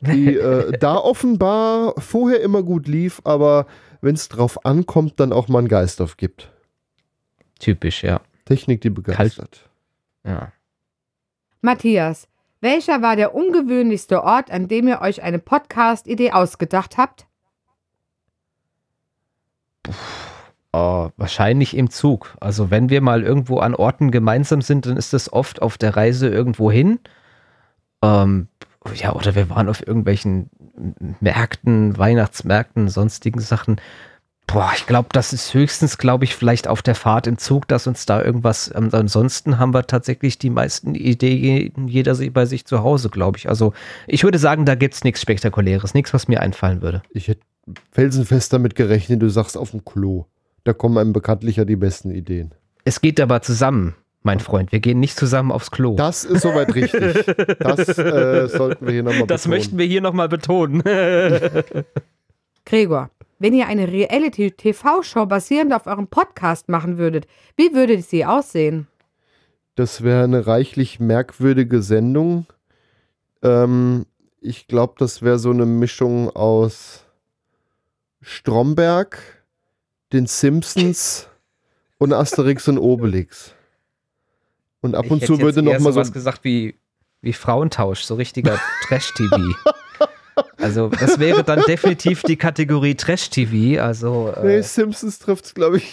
[0.00, 3.66] die äh, da offenbar vorher immer gut lief, aber
[4.00, 6.52] wenn es drauf ankommt, dann auch mal einen Geist aufgibt.
[7.60, 8.20] Typisch, ja.
[8.44, 9.70] Technik, die begeistert.
[10.24, 10.52] ja.
[11.62, 12.28] Matthias,
[12.60, 17.26] welcher war der ungewöhnlichste Ort, an dem ihr euch eine Podcast-Idee ausgedacht habt?
[20.78, 22.36] Oh, wahrscheinlich im Zug.
[22.38, 25.96] Also wenn wir mal irgendwo an Orten gemeinsam sind, dann ist das oft auf der
[25.96, 26.98] Reise irgendwo hin.
[28.02, 28.48] Ähm,
[28.94, 30.50] ja, oder wir waren auf irgendwelchen
[31.20, 33.80] Märkten, Weihnachtsmärkten, sonstigen Sachen.
[34.46, 37.86] Boah, ich glaube, das ist höchstens, glaube ich, vielleicht auf der Fahrt im Zug, dass
[37.86, 38.70] uns da irgendwas.
[38.76, 43.48] Ähm, ansonsten haben wir tatsächlich die meisten Ideen, jeder bei sich zu Hause, glaube ich.
[43.48, 43.72] Also
[44.06, 47.02] ich würde sagen, da gibt es nichts Spektakuläres, nichts, was mir einfallen würde.
[47.08, 47.40] Ich hätte
[47.92, 50.26] felsenfest damit gerechnet, du sagst auf dem Klo.
[50.66, 52.52] Da kommen einem bekanntlich ja die besten Ideen.
[52.82, 54.72] Es geht aber zusammen, mein Freund.
[54.72, 55.94] Wir gehen nicht zusammen aufs Klo.
[55.94, 57.24] Das ist soweit richtig.
[57.60, 60.82] Das äh, sollten wir hier nochmal Das möchten wir hier nochmal betonen.
[62.64, 68.88] Gregor, wenn ihr eine Reality-TV-Show basierend auf eurem Podcast machen würdet, wie würde sie aussehen?
[69.76, 72.46] Das wäre eine reichlich merkwürdige Sendung.
[73.40, 74.04] Ähm,
[74.40, 77.04] ich glaube, das wäre so eine Mischung aus
[78.20, 79.35] Stromberg,
[80.12, 81.28] den Simpsons
[81.98, 83.54] und Asterix und Obelix.
[84.80, 86.78] Und ab und zu würde noch mal so was gesagt wie,
[87.20, 89.54] wie Frauentausch, so richtiger Trash-TV.
[90.58, 93.82] Also das wäre dann definitiv die Kategorie Trash-TV.
[93.82, 95.92] Also Nee, äh, Simpsons trifft's, glaube ich.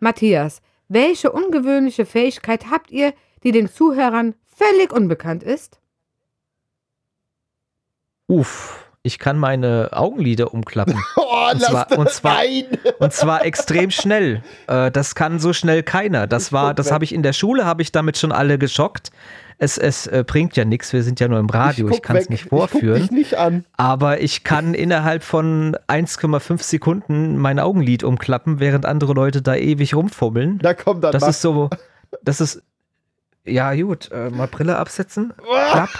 [0.00, 5.80] Matthias, welche ungewöhnliche Fähigkeit habt ihr, die den Zuhörern völlig unbekannt ist?
[8.26, 11.00] uff, ich kann meine Augenlider umklappen.
[11.16, 12.42] Oh, Und lass zwar- das und zwar-.
[13.00, 14.42] Und zwar extrem schnell.
[14.66, 16.26] Äh, das kann so schnell keiner.
[16.26, 19.10] Das war, das habe ich in der Schule, habe ich damit schon alle geschockt.
[19.58, 22.16] Es, es äh, bringt ja nichts, wir sind ja nur im Radio, ich, guck kann
[22.16, 23.00] es nicht Ich vorführen.
[23.02, 23.64] dich nicht an.
[23.76, 29.94] Aber ich kann innerhalb von 1,5 Sekunden mein Augenlid umklappen, während andere Leute da ewig
[29.94, 30.58] rumfummeln.
[30.60, 31.68] Da kommt dann Das mach- ist so,
[32.22, 32.62] das ist,
[33.44, 35.32] ja gut, äh, mal Brille absetzen.
[35.72, 35.90] Klapp.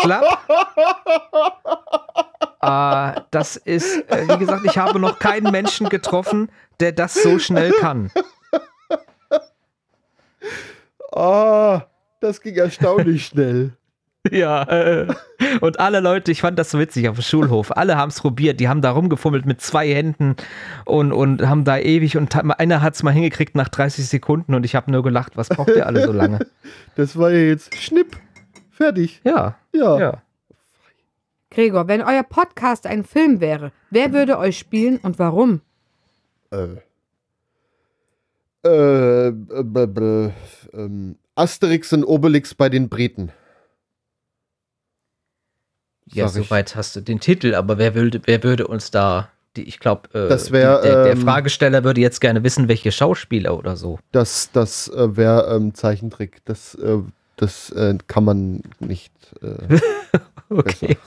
[0.00, 0.38] Klapp.
[2.62, 7.38] Äh, das ist, äh, wie gesagt, ich habe noch keinen Menschen getroffen, der das so
[7.38, 8.10] schnell kann.
[11.12, 11.86] Ah,
[12.20, 13.72] das ging erstaunlich schnell.
[14.30, 15.06] Ja, äh,
[15.62, 18.60] und alle Leute, ich fand das so witzig auf dem Schulhof, alle haben es probiert,
[18.60, 20.36] die haben da rumgefummelt mit zwei Händen
[20.84, 24.66] und, und haben da ewig und einer hat es mal hingekriegt nach 30 Sekunden und
[24.66, 26.40] ich habe nur gelacht, was braucht ihr alle so lange?
[26.96, 28.14] Das war ja jetzt Schnipp.
[28.80, 29.20] Fertig.
[29.24, 29.98] Ja, Ja.
[30.00, 30.22] ja.
[31.50, 35.60] Gregor, wenn euer Podcast ein Film wäre, wer würde euch spielen und warum?
[36.50, 36.76] Äh.
[38.64, 40.30] Äh, äh, b- b-
[40.72, 43.32] ähm, Asterix und Obelix bei den Briten.
[46.06, 46.48] Ja, Sag ich.
[46.48, 50.08] soweit hast du den Titel, aber wer würde, wer würde uns da, die, ich glaube,
[50.14, 53.98] äh, der, der ähm, Fragesteller würde jetzt gerne wissen, welche Schauspieler oder so.
[54.12, 56.44] Das, das äh, wäre ähm, Zeichentrick.
[56.44, 56.98] Das, äh,
[57.40, 59.12] das äh, kann man nicht.
[59.42, 59.80] Äh,
[60.50, 60.98] Okay.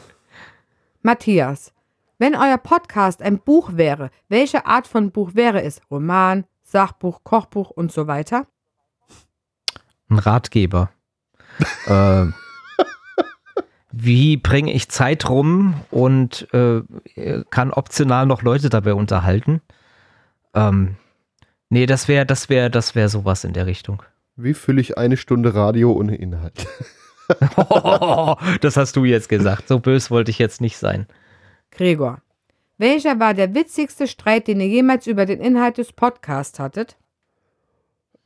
[1.02, 1.74] Matthias,
[2.17, 5.82] wenn euer Podcast ein Buch wäre, welche Art von Buch wäre es?
[5.91, 8.48] Roman, Sachbuch, Kochbuch und so weiter?
[10.08, 10.91] Ein Ratgeber.
[11.88, 12.28] äh,
[13.91, 16.82] wie bringe ich Zeit rum und äh,
[17.50, 19.62] kann optional noch Leute dabei unterhalten?
[20.54, 20.96] Ähm,
[21.69, 24.04] nee, das wäre, das wäre, das wäre sowas in der Richtung.
[24.36, 26.65] Wie fülle ich eine Stunde Radio ohne Inhalt?
[28.62, 29.67] das hast du jetzt gesagt.
[29.67, 31.08] So bös wollte ich jetzt nicht sein.
[31.72, 32.22] Gregor,
[32.78, 36.98] welcher war der witzigste Streit, den ihr jemals über den Inhalt des Podcasts hattet?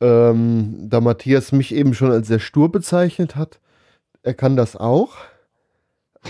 [0.00, 3.60] Ähm, da Matthias mich eben schon als sehr stur bezeichnet hat,
[4.22, 5.16] er kann das auch.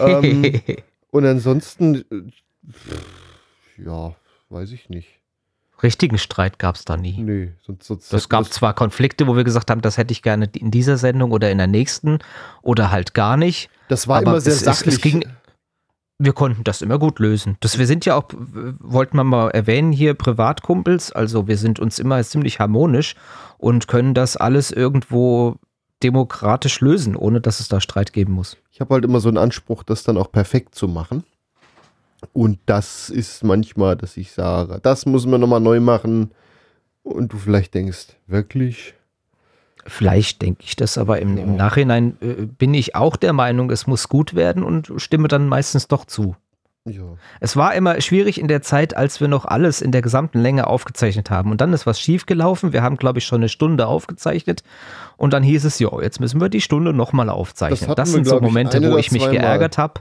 [0.01, 0.61] Ähm,
[1.11, 4.15] und ansonsten, äh, ja,
[4.49, 5.18] weiß ich nicht.
[5.83, 7.23] Richtigen Streit gab es da nie.
[7.23, 10.51] Nee, sonst, sonst Das gab zwar Konflikte, wo wir gesagt haben, das hätte ich gerne
[10.55, 12.19] in dieser Sendung oder in der nächsten
[12.63, 13.71] oder halt gar nicht.
[13.89, 14.97] Das war aber immer sehr es, es, sachlich.
[14.97, 15.25] es ging,
[16.19, 17.57] wir konnten das immer gut lösen.
[17.61, 21.13] Das, wir sind ja auch, wollten wir mal erwähnen, hier Privatkumpels.
[21.13, 23.15] Also wir sind uns immer ziemlich harmonisch
[23.57, 25.57] und können das alles irgendwo
[26.03, 28.57] demokratisch lösen, ohne dass es da Streit geben muss.
[28.71, 31.25] ich habe halt immer so einen Anspruch, das dann auch perfekt zu machen.
[32.33, 36.33] Und das ist manchmal, dass ich sage, das müssen wir nochmal neu machen.
[37.03, 38.95] Und du vielleicht denkst, wirklich?
[39.87, 43.87] Vielleicht denke ich das, aber im, im Nachhinein äh, bin ich auch der Meinung, es
[43.87, 46.37] muss gut werden und stimme dann meistens doch zu.
[46.85, 47.03] Ja.
[47.41, 50.67] Es war immer schwierig in der Zeit, als wir noch alles in der gesamten Länge
[50.67, 51.51] aufgezeichnet haben.
[51.51, 52.73] Und dann ist was schiefgelaufen.
[52.73, 54.63] Wir haben, glaube ich, schon eine Stunde aufgezeichnet.
[55.17, 57.95] Und dann hieß es, ja, jetzt müssen wir die Stunde nochmal aufzeichnen.
[57.95, 60.01] Das, wir, sind so ich, Momente, ein wo ich mich geärgert habe.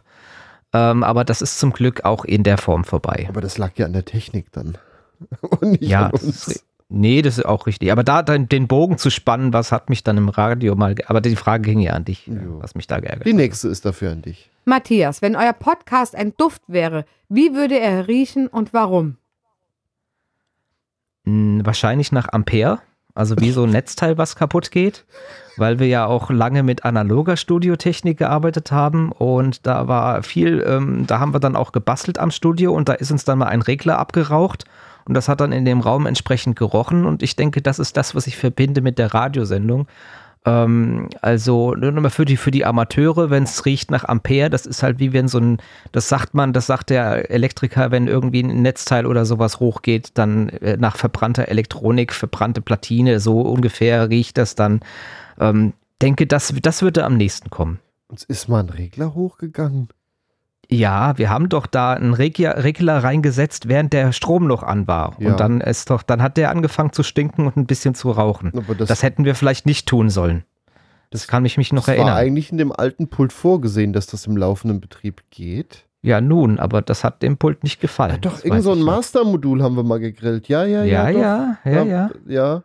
[0.92, 3.26] Ähm, aber das ist zum Glück auch in der Form vorbei.
[3.30, 4.78] Aber das lag ja an der Technik dann.
[5.42, 6.48] Und nicht Ja, an das uns.
[6.48, 7.92] ist, nee, das ist auch richtig.
[7.92, 10.96] Aber da dann den Bogen zu spannen, was hat mich dann im Radio mal.
[11.08, 12.62] Aber die Frage ging ja an dich, Jo.
[12.62, 13.38] was mich da geärgert Die hat.
[13.38, 14.50] nächste ist dafür an dich.
[14.66, 19.16] Matthias, wenn euer Podcast ein Duft wäre, wie würde er riechen und warum?
[21.26, 22.80] Hm, Wahrscheinlich nach Ampere,
[23.18, 25.04] also wie so ein Netzteil, was kaputt geht,
[25.58, 31.06] weil wir ja auch lange mit analoger Studiotechnik gearbeitet haben und da war viel, ähm,
[31.08, 33.64] da haben wir dann auch gebastelt am Studio und da ist uns dann mal ein
[33.64, 34.66] Regler abgeraucht
[35.06, 38.14] und das hat dann in dem Raum entsprechend gerochen und ich denke, das ist das,
[38.14, 39.88] was ich verbinde mit der Radiosendung.
[40.48, 44.50] Ähm, also nur noch mal für die, für die Amateure, wenn es riecht nach Ampere,
[44.50, 45.58] das ist halt wie wenn so ein,
[45.92, 50.48] das sagt man, das sagt der Elektriker, wenn irgendwie ein Netzteil oder sowas hochgeht, dann
[50.50, 54.80] äh, nach verbrannter Elektronik, verbrannte Platine, so ungefähr riecht das dann.
[55.38, 57.80] Ähm, denke, das, das würde am nächsten kommen.
[58.08, 59.90] Uns ist mal ein Regler hochgegangen.
[60.70, 65.16] Ja, wir haben doch da einen Regler, reingesetzt, während der Strom noch an war.
[65.20, 65.32] Ja.
[65.32, 68.52] Und dann ist doch, dann hat der angefangen zu stinken und ein bisschen zu rauchen.
[68.56, 70.44] Aber das, Das hätten wir vielleicht nicht tun sollen.
[71.10, 72.18] Das kann ich mich noch das war erinnern.
[72.18, 75.86] eigentlich in dem alten Pult vorgesehen, dass das im laufenden Betrieb geht.
[76.02, 78.12] Ja, nun, aber das hat dem Pult nicht gefallen.
[78.12, 78.82] Ja, doch, Das irgend so ein.
[78.82, 80.50] Master-Modul haben wir mal gegrillt.
[80.50, 81.10] Ja, ja, ja.
[81.10, 82.10] Ja, ja, ja, ja.
[82.28, 82.64] Ja,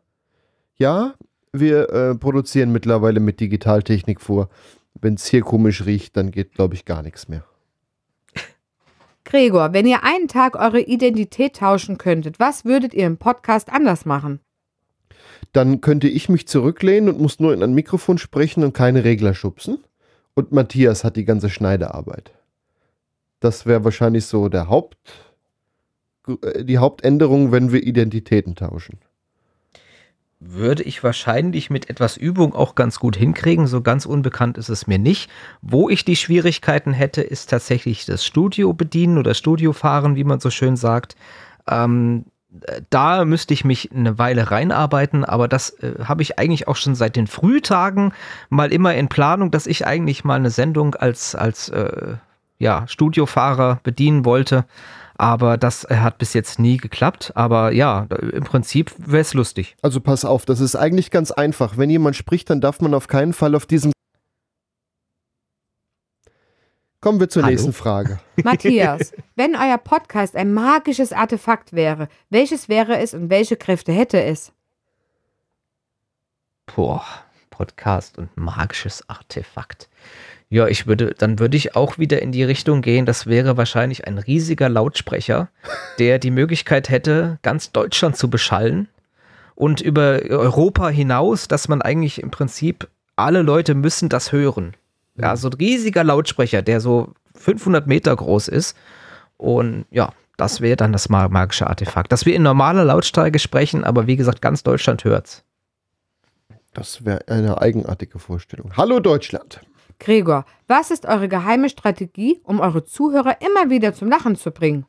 [0.76, 1.14] ja
[1.52, 4.48] wir äh, produzieren mittlerweile mit Digitaltechnik vor.
[5.00, 7.44] Wenn es hier komisch riecht, dann geht, glaube ich, gar nichts mehr.
[9.32, 14.04] Gregor, wenn ihr einen Tag eure Identität tauschen könntet, was würdet ihr im Podcast anders
[14.04, 14.40] machen?
[15.54, 19.32] Dann könnte ich mich zurücklehnen und muss nur in ein Mikrofon sprechen und keine Regler
[19.32, 19.78] schubsen.
[20.34, 22.32] Und Matthias hat die ganze Schneidearbeit.
[23.40, 24.98] Das wäre wahrscheinlich so der Haupt,
[26.28, 28.98] äh, die Hauptänderung, wenn wir Identitäten tauschen.
[30.44, 33.68] Würde ich wahrscheinlich mit etwas Übung auch ganz gut hinkriegen.
[33.68, 35.30] So ganz unbekannt ist es mir nicht.
[35.60, 40.40] Wo ich die Schwierigkeiten hätte, ist tatsächlich das Studio bedienen oder Studio fahren, wie man
[40.40, 41.14] so schön sagt.
[41.68, 42.24] Ähm,
[42.90, 46.94] da müsste ich mich eine Weile reinarbeiten, aber das äh, habe ich eigentlich auch schon
[46.94, 48.12] seit den Frühtagen
[48.50, 52.16] mal immer in Planung, dass ich eigentlich mal eine Sendung als, als äh,
[52.58, 54.64] ja, Studiofahrer bedienen wollte.
[55.16, 57.32] Aber das äh, hat bis jetzt nie geklappt.
[57.34, 59.76] Aber ja, im Prinzip wäre es lustig.
[59.82, 61.76] Also pass auf, das ist eigentlich ganz einfach.
[61.76, 63.92] Wenn jemand spricht, dann darf man auf keinen Fall auf diesem.
[67.00, 67.50] Kommen wir zur Hallo?
[67.50, 68.20] nächsten Frage.
[68.44, 74.22] Matthias, wenn euer Podcast ein magisches Artefakt wäre, welches wäre es und welche Kräfte hätte
[74.22, 74.52] es?
[76.66, 77.04] Boah,
[77.50, 79.88] Podcast und magisches Artefakt.
[80.52, 83.06] Ja, ich würde, dann würde ich auch wieder in die Richtung gehen.
[83.06, 85.48] Das wäre wahrscheinlich ein riesiger Lautsprecher,
[85.98, 88.86] der die Möglichkeit hätte, ganz Deutschland zu beschallen
[89.54, 94.74] und über Europa hinaus, dass man eigentlich im Prinzip alle Leute müssen das hören.
[95.16, 98.76] Ja, so ein riesiger Lautsprecher, der so 500 Meter groß ist.
[99.38, 102.12] Und ja, das wäre dann das ma- magische Artefakt.
[102.12, 105.44] Dass wir in normaler Lautstärke sprechen, aber wie gesagt, ganz Deutschland hört's.
[106.74, 108.72] Das wäre eine eigenartige Vorstellung.
[108.76, 109.60] Hallo Deutschland.
[110.02, 114.84] Gregor, was ist eure geheime Strategie, um eure Zuhörer immer wieder zum Lachen zu bringen?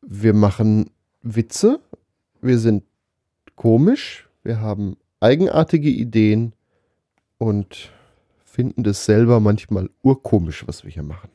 [0.00, 1.80] Wir machen Witze.
[2.40, 2.82] Wir sind
[3.56, 4.28] komisch.
[4.42, 6.54] Wir haben eigenartige Ideen
[7.36, 7.92] und
[8.44, 11.28] finden das selber manchmal urkomisch, was wir hier machen.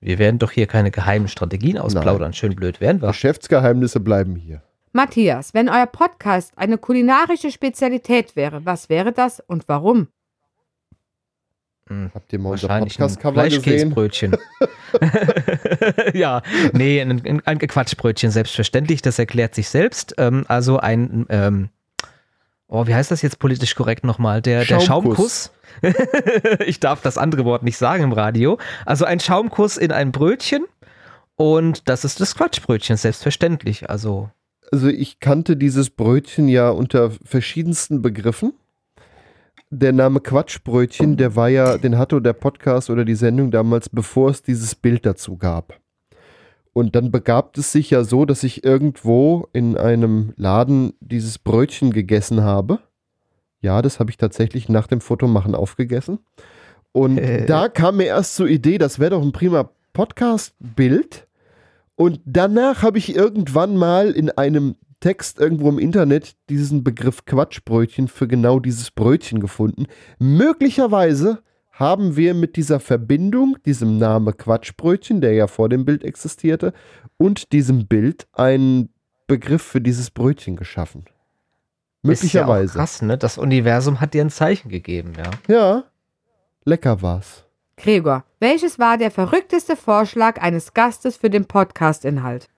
[0.00, 2.34] Wir werden doch hier keine geheimen Strategien ausplaudern.
[2.34, 3.08] Schön blöd werden wir.
[3.08, 4.62] Geschäftsgeheimnisse bleiben hier.
[4.92, 10.08] Matthias, wenn euer Podcast eine kulinarische Spezialität wäre, was wäre das und warum?
[11.88, 13.62] Hm, Habt ihr mal unser Podcast-Cover gesehen?
[13.62, 14.36] Fleischkäsebrötchen.
[16.14, 20.14] ja, nee, ein, ein, Quatschbrötchen, selbstverständlich, das erklärt sich selbst.
[20.16, 21.68] Ähm, also ein, ähm,
[22.68, 24.40] oh, wie heißt das jetzt politisch korrekt nochmal?
[24.40, 25.50] Der, der Schaumkuss.
[25.82, 26.60] Schaumkuss.
[26.66, 28.58] ich darf das andere Wort nicht sagen im Radio.
[28.86, 30.64] Also ein Schaumkuss in ein Brötchen
[31.36, 33.90] und das ist das Quatschbrötchen, selbstverständlich.
[33.90, 34.30] Also
[34.72, 38.54] Also ich kannte dieses Brötchen ja unter verschiedensten Begriffen.
[39.76, 44.30] Der Name Quatschbrötchen, der war ja, den hatte der Podcast oder die Sendung damals, bevor
[44.30, 45.80] es dieses Bild dazu gab.
[46.72, 51.92] Und dann begab es sich ja so, dass ich irgendwo in einem Laden dieses Brötchen
[51.92, 52.78] gegessen habe.
[53.62, 56.20] Ja, das habe ich tatsächlich nach dem Fotomachen aufgegessen.
[56.92, 57.44] Und Äh.
[57.46, 61.26] da kam mir erst zur Idee, das wäre doch ein prima Podcast-Bild.
[61.96, 68.08] Und danach habe ich irgendwann mal in einem Text irgendwo im Internet diesen Begriff Quatschbrötchen
[68.08, 69.84] für genau dieses Brötchen gefunden.
[70.18, 71.42] Möglicherweise
[71.72, 76.72] haben wir mit dieser Verbindung, diesem Name Quatschbrötchen, der ja vor dem Bild existierte,
[77.18, 78.94] und diesem Bild einen
[79.26, 81.00] Begriff für dieses Brötchen geschaffen.
[81.00, 81.12] ist
[82.32, 82.78] ja auch Möglicherweise.
[82.78, 83.18] krass, ne?
[83.18, 85.54] Das Universum hat dir ein Zeichen gegeben, ja.
[85.54, 85.84] Ja,
[86.64, 87.44] lecker war's.
[87.76, 92.48] Gregor, welches war der verrückteste Vorschlag eines Gastes für den Podcast-Inhalt?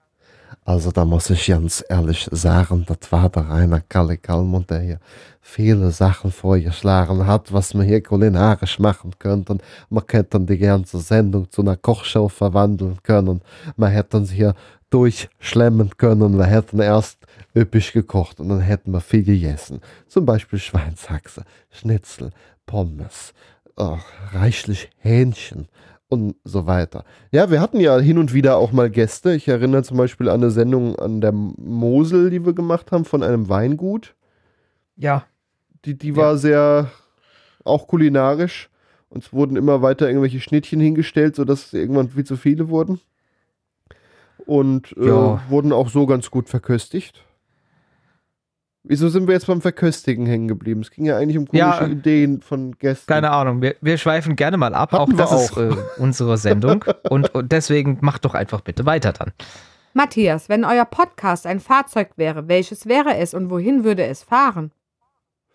[0.65, 4.99] Also da muss ich ganz ehrlich sagen, das war der Rainer Kalle Kalmund, der hier
[5.41, 9.59] viele Sachen vorgeschlagen hat, was wir hier kulinarisch machen könnten.
[9.89, 13.41] Man könnte die ganze Sendung zu einer Kochshow verwandeln können.
[13.77, 14.55] Man hätte uns hier
[14.89, 16.37] durchschlemmen können.
[16.37, 17.19] Wir hätten erst
[17.55, 19.81] üppig gekocht und dann hätten wir viel gegessen.
[20.07, 22.31] Zum Beispiel Schweinshaxe, Schnitzel,
[22.65, 23.33] Pommes,
[23.77, 23.97] oh,
[24.33, 25.67] reichlich Hähnchen
[26.09, 27.03] und so weiter.
[27.31, 29.33] Ja, wir hatten ja hin und wieder auch mal Gäste.
[29.33, 33.23] Ich erinnere zum Beispiel an eine Sendung an der Mosel, die wir gemacht haben von
[33.23, 34.15] einem Weingut.
[34.95, 35.25] Ja.
[35.85, 36.89] Die, die war sehr
[37.63, 38.69] auch kulinarisch.
[39.09, 42.99] Uns wurden immer weiter irgendwelche Schnittchen hingestellt, sodass irgendwann viel zu viele wurden.
[44.45, 45.41] Und äh, Ja.
[45.49, 47.23] wurden auch so ganz gut verköstigt.
[48.89, 50.81] Wieso sind wir jetzt beim Verköstigen hängen geblieben?
[50.81, 53.07] Es ging ja eigentlich um komische Ja, Ideen von Gästen.
[53.07, 54.93] Keine Ahnung, wir, wir schweifen gerne mal ab.
[54.93, 55.57] Hatten auch das ist auch.
[55.57, 56.85] äh, unsere Sendung.
[57.09, 59.33] und, und deswegen macht doch einfach bitte weiter dann.
[59.93, 64.71] Matthias, wenn euer Podcast ein Fahrzeug wäre, welches wäre es und wohin würde es fahren?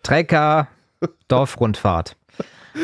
[0.03, 0.67] Trecker,
[1.27, 2.17] Dorfrundfahrt.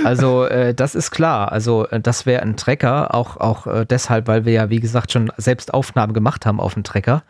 [0.03, 1.51] Also äh, das ist klar.
[1.51, 5.11] Also äh, das wäre ein Trecker, auch, auch äh, deshalb, weil wir ja, wie gesagt,
[5.11, 7.23] schon selbst Aufnahmen gemacht haben auf dem Trecker.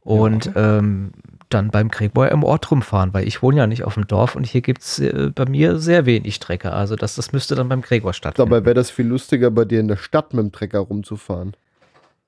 [0.00, 1.12] Und ähm,
[1.50, 4.46] dann beim Gregor im Ort rumfahren, weil ich wohne ja nicht auf dem Dorf und
[4.46, 6.74] hier gibt es äh, bei mir sehr wenig Trecker.
[6.74, 8.50] Also das, das müsste dann beim Gregor stattfinden.
[8.50, 11.56] Dabei wäre das viel lustiger, bei dir in der Stadt mit dem Trecker rumzufahren.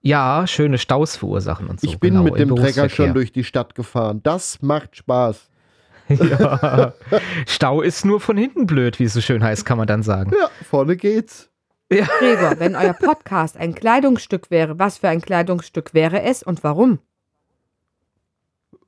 [0.03, 1.87] ja, schöne Staus verursachen und so.
[1.87, 4.21] ich bin genau, mit dem Trecker schon durch die Stadt gefahren.
[4.23, 5.49] Das macht Spaß.
[6.11, 6.93] Ja.
[7.47, 10.33] Stau ist nur von hinten blöd, wie es so schön heißt, kann man dann sagen.
[10.37, 11.51] Ja, vorne geht's.
[11.89, 16.99] Gregor, wenn euer Podcast ein Kleidungsstück wäre, was für ein Kleidungsstück wäre es und warum?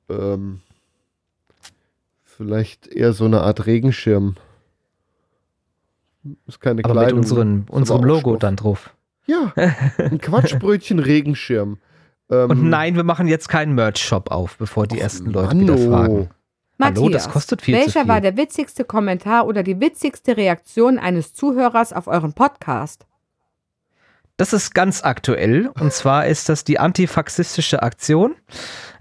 [0.09, 0.61] Ähm,
[2.23, 4.35] vielleicht eher so eine Art Regenschirm.
[6.47, 7.19] Ist keine Aber Kleidung.
[7.19, 8.39] mit unseren, unserem Logo Stoff.
[8.39, 8.93] dann drauf.
[9.25, 11.77] Ja, ein Quatschbrötchen Regenschirm.
[12.29, 15.75] Ähm, Und nein, wir machen jetzt keinen Merch-Shop auf, bevor die ersten Leute Mann, wieder
[15.75, 15.89] oh.
[15.89, 16.29] fragen.
[16.77, 18.09] Matthias, Hallo, das kostet viel zu welcher viel.
[18.09, 23.05] war der witzigste Kommentar oder die witzigste Reaktion eines Zuhörers auf euren Podcast?
[24.43, 25.69] Das ist ganz aktuell.
[25.79, 28.35] Und zwar ist das die antifaxistische Aktion.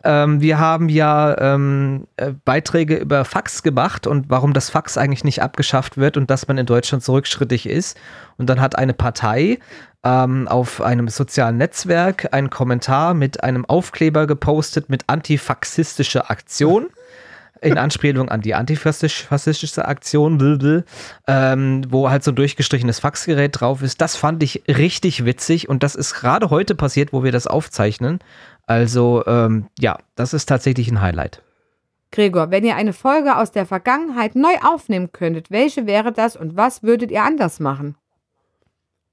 [0.05, 5.25] Ähm, wir haben ja ähm, äh, Beiträge über Fax gemacht und warum das Fax eigentlich
[5.25, 7.99] nicht abgeschafft wird und dass man in Deutschland so ist.
[8.37, 9.59] Und dann hat eine Partei
[10.05, 16.87] ähm, auf einem sozialen Netzwerk einen Kommentar mit einem Aufkleber gepostet mit antifaxistische Aktion.
[17.63, 20.83] In Anspielung an die antifaschistische Aktion, blablabla,
[21.29, 24.01] ähm, wo halt so ein durchgestrichenes Faxgerät drauf ist.
[24.01, 28.19] Das fand ich richtig witzig und das ist gerade heute passiert, wo wir das aufzeichnen.
[28.67, 31.41] Also ähm, ja, das ist tatsächlich ein Highlight.
[32.11, 36.57] Gregor, wenn ihr eine Folge aus der Vergangenheit neu aufnehmen könntet, welche wäre das und
[36.57, 37.97] was würdet ihr anders machen?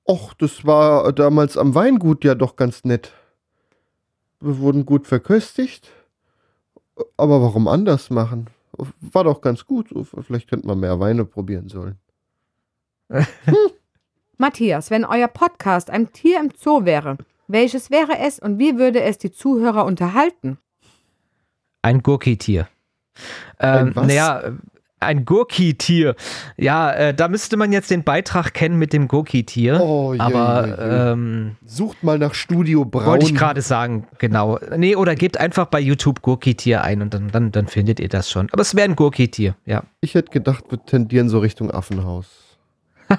[0.08, 3.14] Och, das war damals am Weingut ja doch ganz nett.
[4.42, 5.92] Wir wurden gut verköstigt.
[7.18, 8.48] Aber warum anders machen?
[9.02, 9.88] War doch ganz gut.
[10.26, 11.98] Vielleicht könnte man mehr Weine probieren sollen.
[14.38, 19.02] Matthias, wenn euer Podcast ein Tier im Zoo wäre, welches wäre es und wie würde
[19.02, 20.58] es die Zuhörer unterhalten?
[21.82, 22.68] Ein Gurkitier.
[23.60, 24.08] Ähm, was?
[24.08, 24.54] naja,
[25.02, 26.16] Ein Gurki-Tier.
[26.58, 29.80] Ja, äh, da müsste man jetzt den Beitrag kennen mit dem Gurki-Tier.
[29.82, 31.12] Oh, je, aber je, je.
[31.12, 33.06] ähm, Sucht mal nach Studio Braun.
[33.06, 34.60] wollte ich gerade sagen, genau.
[34.76, 38.30] Nee, oder gebt einfach bei YouTube Gurki-Tier ein und dann, dann, dann findet ihr das
[38.30, 38.50] schon.
[38.52, 39.84] Aber es wäre ein Gurki-Tier, ja.
[40.02, 42.28] Ich hätte gedacht, wir tendieren so Richtung Affenhaus.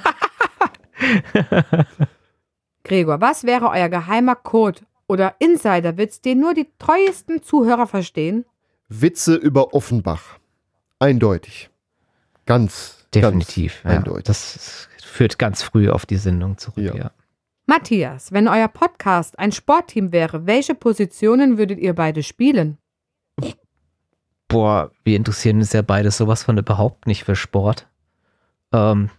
[2.84, 8.44] Gregor, was wäre euer geheimer Code oder Insiderwitz, den nur die treuesten Zuhörer verstehen?
[8.88, 10.39] Witze über Offenbach.
[11.00, 11.70] Eindeutig.
[12.46, 13.82] Ganz, Definitiv.
[13.82, 13.98] ganz Ja.
[13.98, 14.24] eindeutig.
[14.24, 16.94] Das führt ganz früh auf die Sendung zurück, Ja.
[16.94, 17.10] ja.
[17.66, 22.78] Matthias, wenn euer Podcast ein Sportteam wäre, welche Positionen würdet ihr beide spielen?
[24.48, 27.86] Boah, wir interessieren uns ja beide sowas von überhaupt nicht für Sport.
[28.72, 29.10] Ähm,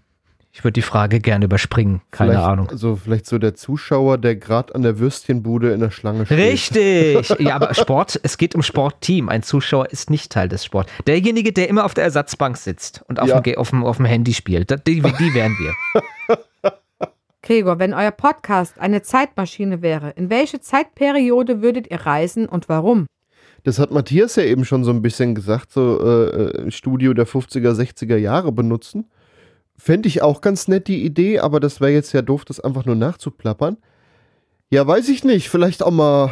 [0.53, 2.01] ich würde die Frage gerne überspringen.
[2.11, 2.69] Keine vielleicht, Ahnung.
[2.69, 6.37] Also vielleicht so der Zuschauer, der gerade an der Würstchenbude in der Schlange steht.
[6.37, 7.29] Richtig.
[7.39, 9.29] Ja, aber Sport, es geht um Sportteam.
[9.29, 10.91] Ein Zuschauer ist nicht Teil des Sports.
[11.07, 13.39] Derjenige, der immer auf der Ersatzbank sitzt und auf, Ja.
[13.39, 16.37] dem, auf, dem, auf dem Handy spielt, die, die wären wir.
[17.43, 23.07] Gregor, wenn euer Podcast eine Zeitmaschine wäre, in welche Zeitperiode würdet ihr reisen und warum?
[23.63, 27.27] Das hat Matthias ja eben schon so ein bisschen gesagt, so äh, äh, Studio der
[27.27, 29.09] 50er, 60er Jahre benutzen.
[29.83, 32.85] Fände ich auch ganz nett die Idee, aber das wäre jetzt ja doof, das einfach
[32.85, 33.77] nur nachzuplappern.
[34.69, 35.49] Ja, weiß ich nicht.
[35.49, 36.31] Vielleicht auch mal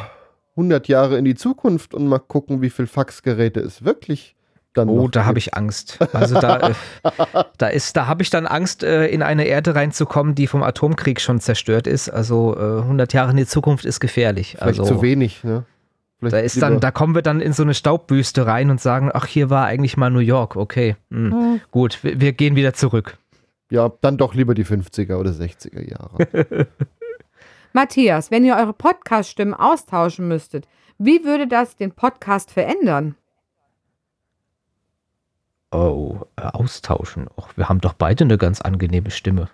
[0.51, 4.35] 100 Jahre in die Zukunft und mal gucken, wie viel Faxgeräte es wirklich
[4.75, 5.97] dann Oh, da habe ich Angst.
[6.13, 6.73] Also da, äh,
[7.57, 11.19] da ist, da habe ich dann Angst, äh, in eine Erde reinzukommen, die vom Atomkrieg
[11.19, 12.09] schon zerstört ist.
[12.09, 14.57] Also äh, 100 Jahre in die Zukunft ist gefährlich.
[14.59, 15.65] Vielleicht also zu wenig, ne?
[16.19, 19.09] Vielleicht da ist dann, da kommen wir dann in so eine Staubwüste rein und sagen,
[19.11, 20.55] ach, hier war eigentlich mal New York.
[20.55, 21.61] Okay, hm.
[21.71, 23.17] gut, wir, wir gehen wieder zurück.
[23.69, 26.67] Ja, dann doch lieber die 50er oder 60er Jahre.
[27.73, 30.67] Matthias, wenn ihr eure Podcast-Stimmen austauschen müsstet,
[30.97, 33.15] wie würde das den Podcast verändern?
[35.71, 37.27] Oh, äh, austauschen.
[37.37, 39.49] Och, wir haben doch beide eine ganz angenehme Stimme.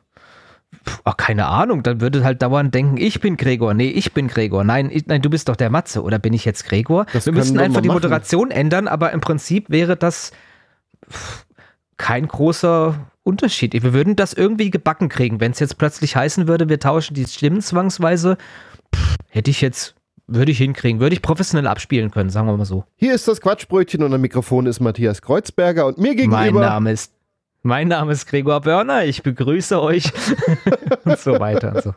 [0.86, 3.74] Puh, ach, keine Ahnung, dann würde halt dauernd denken, ich bin Gregor.
[3.74, 4.64] Nee, ich bin Gregor.
[4.64, 6.04] Nein, ich, nein, du bist doch der Matze.
[6.04, 7.06] Oder bin ich jetzt Gregor?
[7.12, 7.98] Das wir müssten einfach die machen.
[7.98, 10.32] Moderation ändern, aber im Prinzip wäre das
[11.10, 11.46] pff,
[11.98, 12.96] kein großer
[13.26, 13.74] Unterschied.
[13.74, 15.40] Wir würden das irgendwie gebacken kriegen.
[15.40, 18.38] Wenn es jetzt plötzlich heißen würde, wir tauschen die Stimmen zwangsweise,
[18.96, 19.96] pff, hätte ich jetzt,
[20.28, 22.86] würde ich hinkriegen, würde ich professionell abspielen können, sagen wir mal so.
[22.96, 26.38] Hier ist das Quatschbrötchen und am Mikrofon ist Matthias Kreuzberger und mir gegenüber.
[26.38, 27.12] Mein Name ist
[27.64, 30.12] mein Name ist Gregor Börner, ich begrüße euch
[31.04, 31.94] und so weiter und so.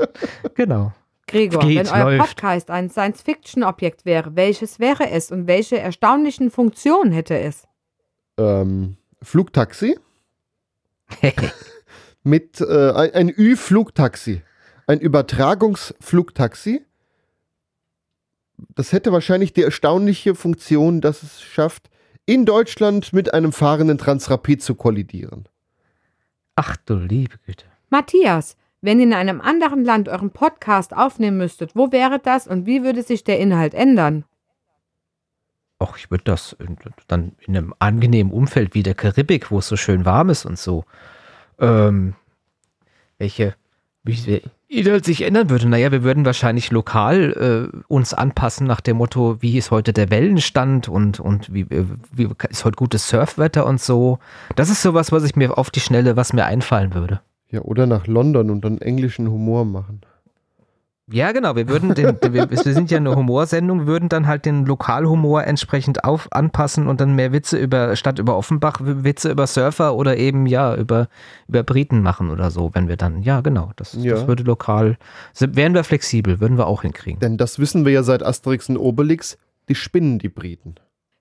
[0.54, 0.92] Genau.
[1.26, 2.36] Gregor, Geht, wenn euer läuft.
[2.36, 7.68] Podcast ein Science-Fiction-Objekt wäre, welches wäre es und welche erstaunlichen Funktionen hätte es?
[8.38, 9.98] ähm, Flugtaxi
[12.22, 14.42] mit äh, ein, ein Ü-Flugtaxi.
[14.86, 16.84] Ein Übertragungsflugtaxi.
[18.74, 21.90] Das hätte wahrscheinlich die erstaunliche Funktion, dass es schafft,
[22.26, 25.48] in Deutschland mit einem fahrenden Transrapid zu kollidieren.
[26.56, 27.64] Ach du liebe Güte.
[27.88, 32.66] Matthias, wenn ihr in einem anderen Land euren Podcast aufnehmen müsstet, wo wäre das und
[32.66, 34.24] wie würde sich der Inhalt ändern?
[35.80, 36.76] Och, ich würde das in,
[37.06, 40.58] dann in einem angenehmen Umfeld wie der Karibik, wo es so schön warm ist und
[40.58, 40.84] so.
[41.60, 42.14] Ähm,
[43.18, 43.54] welche,
[44.02, 44.14] wie
[45.04, 45.68] sich ändern würde?
[45.68, 50.10] Naja, wir würden wahrscheinlich lokal äh, uns anpassen nach dem Motto, wie ist heute der
[50.10, 54.18] Wellenstand und, und wie, äh, wie ist heute gutes Surfwetter und so.
[54.56, 57.20] Das ist sowas, was ich mir auf die Schnelle, was mir einfallen würde.
[57.50, 60.00] Ja, oder nach London und dann englischen Humor machen.
[61.10, 61.56] Ja, genau.
[61.56, 66.04] Wir würden den, wir, wir sind ja eine Humorsendung, würden dann halt den Lokalhumor entsprechend
[66.04, 70.46] auf anpassen und dann mehr Witze über statt über Offenbach Witze über Surfer oder eben
[70.46, 71.08] ja über
[71.48, 74.14] über Briten machen oder so, wenn wir dann ja genau, das, Ja.
[74.16, 74.98] das würde lokal
[75.38, 77.20] wären wir flexibel, würden wir auch hinkriegen.
[77.20, 79.38] Denn das wissen wir ja seit Asterix und Obelix,
[79.70, 80.74] die spinnen die Briten.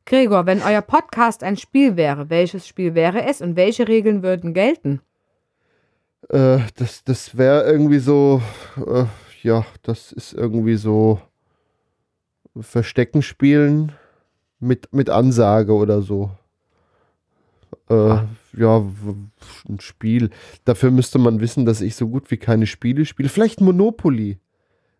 [0.06, 4.54] Gregor, wenn euer Podcast ein Spiel wäre, welches Spiel wäre es und welche Regeln würden
[4.54, 5.00] gelten?
[6.30, 8.42] Äh, das das wäre irgendwie so,
[8.78, 9.06] äh,
[9.44, 11.22] ja, das ist irgendwie so
[12.60, 13.92] Verstecken spielen
[14.60, 16.32] mit, mit Ansage oder so.
[17.90, 18.28] Äh, Ah.
[18.58, 18.84] Ja,
[19.70, 20.32] ein Spiel.
[20.66, 23.30] Dafür müsste man wissen, dass ich so gut wie keine Spiele spiele.
[23.30, 24.40] Vielleicht Monopoly.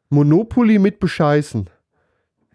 [0.10, 1.70] Monopoly mit Bescheißen.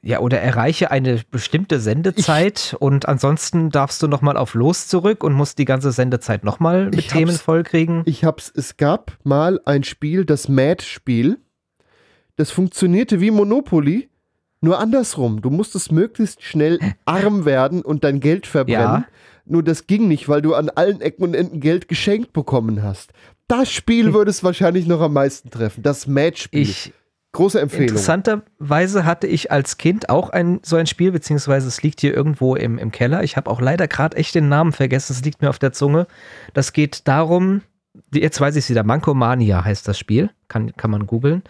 [0.05, 5.33] Ja, oder erreiche eine bestimmte Sendezeit und ansonsten darfst du nochmal auf Los zurück und
[5.33, 8.03] musst die ganze Sendezeit nochmal mit Ich Themen vollkriegen.
[8.05, 11.39] Ich hab's, es gab mal ein Spiel, das Mad-Spiel.
[12.37, 14.09] Das funktionierte wie Monopoly,
[14.61, 15.43] nur andersrum.
[15.43, 19.03] Du musstest möglichst schnell arm werden und dein Geld verbrennen.
[19.03, 19.07] Ja.
[19.45, 23.13] Nur das ging nicht, weil du an allen Ecken und Enden Geld geschenkt bekommen hast.
[23.49, 25.83] Das Spiel würde es wahrscheinlich noch am meisten treffen.
[25.83, 26.07] Das.
[26.53, 26.93] Ich,
[27.33, 27.89] Große Empfehlung.
[27.89, 32.55] Interessanterweise hatte ich als Kind auch ein, so ein Spiel, beziehungsweise es liegt hier irgendwo
[32.57, 33.25] im, im Keller.
[33.25, 36.07] Ich habe auch leider gerade echt den Namen vergessen, es liegt mir auf der Zunge.
[36.53, 37.63] Das geht darum,
[38.13, 41.43] jetzt weiß ich es wieder, Mankomania heißt das Spiel, kann, kann man googeln.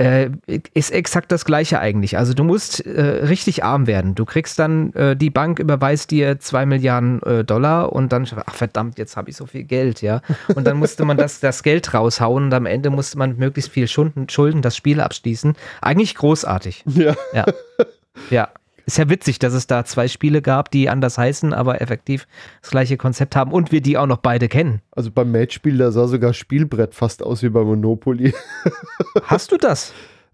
[0.00, 0.30] Äh,
[0.72, 2.16] ist exakt das gleiche eigentlich.
[2.16, 4.14] Also du musst äh, richtig arm werden.
[4.14, 8.54] Du kriegst dann, äh, die Bank überweist dir zwei Milliarden äh, Dollar und dann, ach
[8.54, 10.22] verdammt, jetzt habe ich so viel Geld, ja.
[10.54, 13.88] Und dann musste man das, das Geld raushauen und am Ende musste man möglichst viel
[13.88, 15.54] Schulden, Schulden das Spiel abschließen.
[15.82, 16.82] Eigentlich großartig.
[16.86, 17.14] Ja.
[17.34, 17.44] Ja.
[18.30, 18.48] Ja.
[18.86, 22.26] Ist ja witzig, dass es da zwei Spiele gab, die anders heißen, aber effektiv
[22.62, 24.80] das gleiche Konzept haben und wir die auch noch beide kennen.
[24.92, 28.34] Also beim Matchspiel, da sah sogar Spielbrett fast aus wie bei Monopoly.
[29.24, 29.92] Hast du das?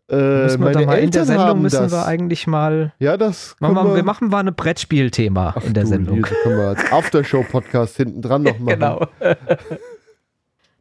[0.08, 1.92] Äh, meine da mal in Eltern der Sendung haben müssen das.
[1.92, 2.92] wir eigentlich mal.
[3.00, 6.16] Ja, das Machen können wir, wir machen mal ein Brettspiel-Thema in der du, Sendung.
[6.22, 8.78] Liese, können wir als Aftershow-Podcast hinten dran noch machen.
[8.78, 9.06] Genau.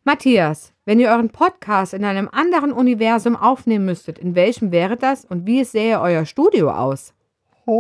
[0.03, 5.25] Matthias, wenn ihr euren Podcast in einem anderen Universum aufnehmen müsstet, in welchem wäre das
[5.25, 7.15] und wie sähe euer Studio aus?
[7.67, 7.71] Äh,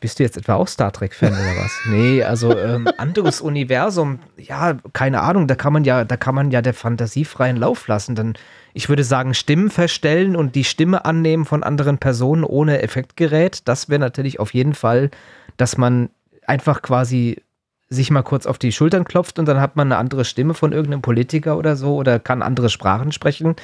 [0.00, 1.72] bist du jetzt etwa auch Star Trek-Fan oder was?
[1.88, 6.50] Nee, also ähm, anderes Universum, ja, keine Ahnung, da kann man ja, da kann man
[6.50, 8.14] ja der Fantasie freien Lauf lassen.
[8.14, 8.34] Dann,
[8.74, 13.66] ich würde sagen, Stimmen verstellen und die Stimme annehmen von anderen Personen ohne Effektgerät.
[13.68, 15.10] Das wäre natürlich auf jeden Fall,
[15.56, 16.10] dass man
[16.46, 17.42] einfach quasi
[17.88, 20.72] sich mal kurz auf die Schultern klopft und dann hat man eine andere Stimme von
[20.72, 23.54] irgendeinem Politiker oder so oder kann andere Sprachen sprechen.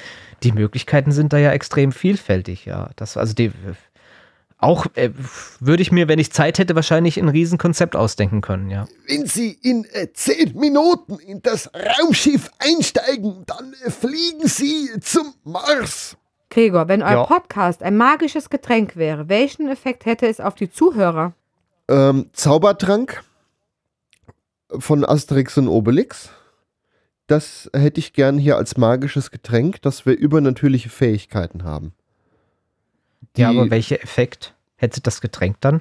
[0.43, 2.91] Die Möglichkeiten sind da ja extrem vielfältig, ja.
[2.97, 3.51] Das, also die,
[4.59, 5.11] auch äh,
[5.59, 8.87] würde ich mir, wenn ich Zeit hätte, wahrscheinlich ein Riesenkonzept ausdenken können, ja.
[9.09, 15.35] Wenn Sie in äh, zehn Minuten in das Raumschiff einsteigen, dann äh, fliegen Sie zum
[15.43, 16.16] Mars.
[16.49, 17.25] Gregor, wenn euer Ja.
[17.25, 21.33] Podcast ein magisches Getränk wäre, welchen Effekt hätte es auf die Zuhörer?
[21.89, 23.25] Ähm, Zaubertrank
[24.79, 26.31] von Asterix und Obelix.
[27.27, 31.95] Das hätte ich gern hier als magisches Getränk, dass wir übernatürliche Fähigkeiten haben.
[33.37, 35.81] Ja, Die- aber welcher Effekt hätte das Getränk dann?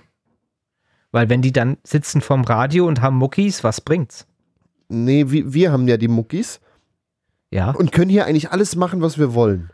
[1.12, 4.28] Weil wenn die dann sitzen vorm Radio und haben Muckis, was bringt's?
[4.88, 6.62] Nee, wir, wir haben ja die Muckis
[7.50, 9.72] Ja, und können hier eigentlich alles machen, was wir wollen.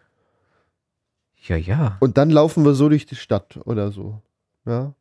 [1.47, 1.97] ja, ja.
[1.99, 4.21] Und dann laufen wir so durch die Stadt oder so.
[4.65, 4.93] Ja.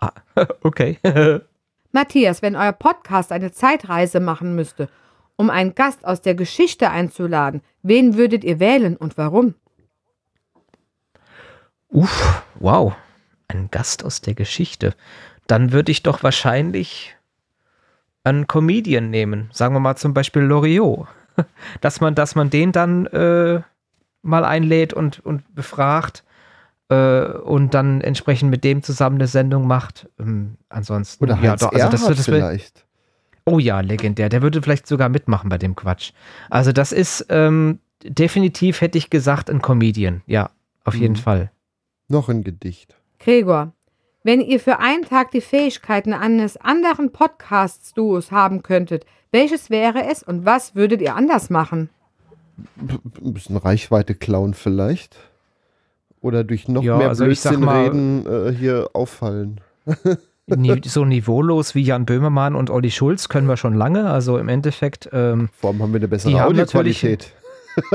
[0.62, 0.98] Okay.
[1.92, 4.88] Matthias, wenn euer Podcast eine Zeitreise machen müsste,
[5.36, 9.54] um einen Gast aus der Geschichte einzuladen, wen würdet ihr wählen und warum?
[11.88, 12.94] Uff, wow.
[13.48, 14.94] Ein Gast aus der Geschichte.
[15.46, 17.14] Dann würde ich doch wahrscheinlich
[18.24, 19.50] einen Comedian nehmen.
[19.52, 21.06] Sagen wir mal zum Beispiel Loriot.
[21.80, 23.62] Dass man, dass man den dann äh,
[24.20, 26.24] mal einlädt und, und befragt
[26.92, 30.08] äh, und dann entsprechend mit dem zusammen eine Sendung macht.
[30.18, 32.84] Ähm, ansonsten, Oder ja, doch, also das, wär- vielleicht.
[33.44, 34.28] Oh ja, legendär.
[34.28, 36.12] Der würde vielleicht sogar mitmachen bei dem Quatsch.
[36.50, 40.22] Also das ist ähm, definitiv, hätte ich gesagt, ein Comedian.
[40.26, 40.50] Ja,
[40.84, 41.18] auf jeden Mhm.
[41.18, 41.50] Fall.
[42.08, 42.94] Noch ein Gedicht.
[43.18, 43.72] Gregor,
[44.22, 50.22] wenn ihr für einen Tag die Fähigkeiten eines anderen Podcast-Duos haben könntet, welches wäre es
[50.22, 51.88] und was würdet ihr anders machen?
[52.78, 55.16] Ein bisschen Reichweite klauen vielleicht.
[56.22, 59.60] Oder durch noch Ja, mehr also Blödsinn mal- reden äh, hier auffallen.
[60.84, 64.10] So niveaulos wie Jan Böhmermann und Olli Schulz können wir schon lange.
[64.10, 67.32] Also im Endeffekt, ähm, Vor allem haben wir eine bessere Audioqualität.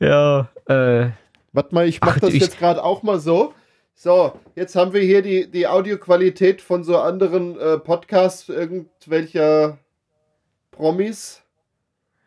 [0.00, 1.08] ja, äh,
[1.52, 3.54] Warte mal, ich mache Ach, das ich- jetzt gerade auch mal so.
[3.94, 9.78] So, jetzt haben wir hier die, die Audioqualität von so anderen äh, Podcasts irgendwelcher
[10.70, 11.42] Promis.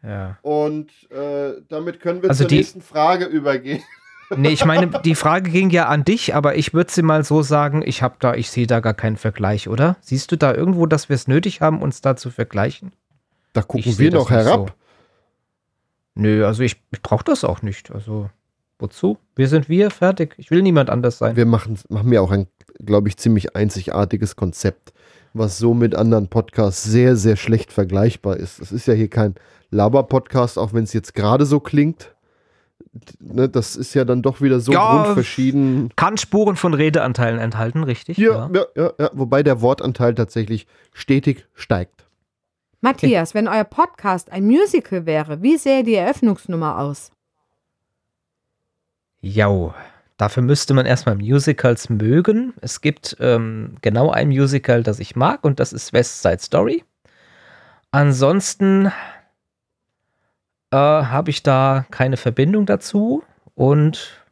[0.04, 0.38] Ja.
[0.42, 3.82] Und äh, damit können wir Also zur die- nächsten Frage übergehen.
[4.36, 7.44] Nee, ich meine, die Frage ging ja an dich, aber ich würde sie mal so
[7.44, 9.98] sagen, ich habe da, ich sehe da gar keinen Vergleich, oder?
[10.02, 12.94] Siehst du da irgendwo, dass wir es nötig haben, uns da zu vergleichen?
[13.52, 14.70] Da Ich gucken seh wir das noch nicht herab.
[14.70, 14.76] so.
[16.16, 17.92] Nö, also ich, ich brauche das auch nicht.
[17.92, 18.30] Also,
[18.80, 19.18] wozu?
[19.36, 20.34] Wir sind wir, fertig.
[20.38, 21.36] Ich will niemand anders sein.
[21.36, 22.48] Wir machen, machen ja auch ein,
[22.84, 24.94] glaube ich, ziemlich einzigartiges Konzept,
[25.34, 28.60] was so mit anderen Podcasts sehr, sehr schlecht vergleichbar ist.
[28.60, 29.36] Es ist ja hier kein
[29.74, 32.14] Laber-Podcast, auch wenn es jetzt gerade so klingt.
[33.20, 35.90] Ne, das ist ja dann doch wieder so Ja, grundverschieden.
[35.96, 38.18] Kann Spuren von Redeanteilen enthalten, richtig?
[38.18, 42.06] Ja, ja, ja, ja, wobei der Wortanteil tatsächlich stetig steigt.
[42.82, 47.12] Matthias, wenn euer Podcast ein Musical wäre, wie sähe die Eröffnungsnummer aus?
[49.22, 49.74] Jau.
[50.18, 52.54] Dafür müsste man erstmal Musicals mögen.
[52.62, 56.84] Es gibt ähm, genau ein Musical, das ich mag, und das ist West Side Story.
[57.90, 58.92] Ansonsten
[60.74, 64.24] äh, habe ich da keine Verbindung dazu und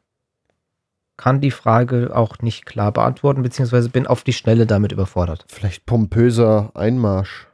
[1.16, 5.46] kann die Frage auch nicht klar beantworten, beziehungsweise bin auf die Schnelle damit überfordert.
[5.48, 7.48] Vielleicht pompöser Einmarsch.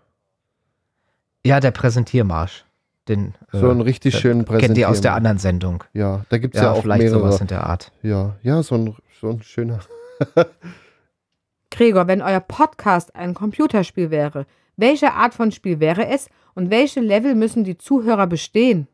[1.46, 2.64] Ja, der Präsentiermarsch.
[3.10, 5.18] Den, So einen äh, richtig äh, schönen Kennt ihr aus der Präsentiermarsch.
[5.18, 5.84] anderen Sendung?
[5.94, 7.20] Ja, da gibt es ja, Ja, auch vielleicht mehrere.
[7.20, 7.92] sowas in der Art.
[8.04, 9.80] Ja, ja, so ein, so ein schöner.
[11.72, 14.46] Gregor, wenn euer Podcast ein Computerspiel wäre,
[14.78, 18.88] welche Art von Spiel wäre es und welche Level müssen die Zuhörer bestehen?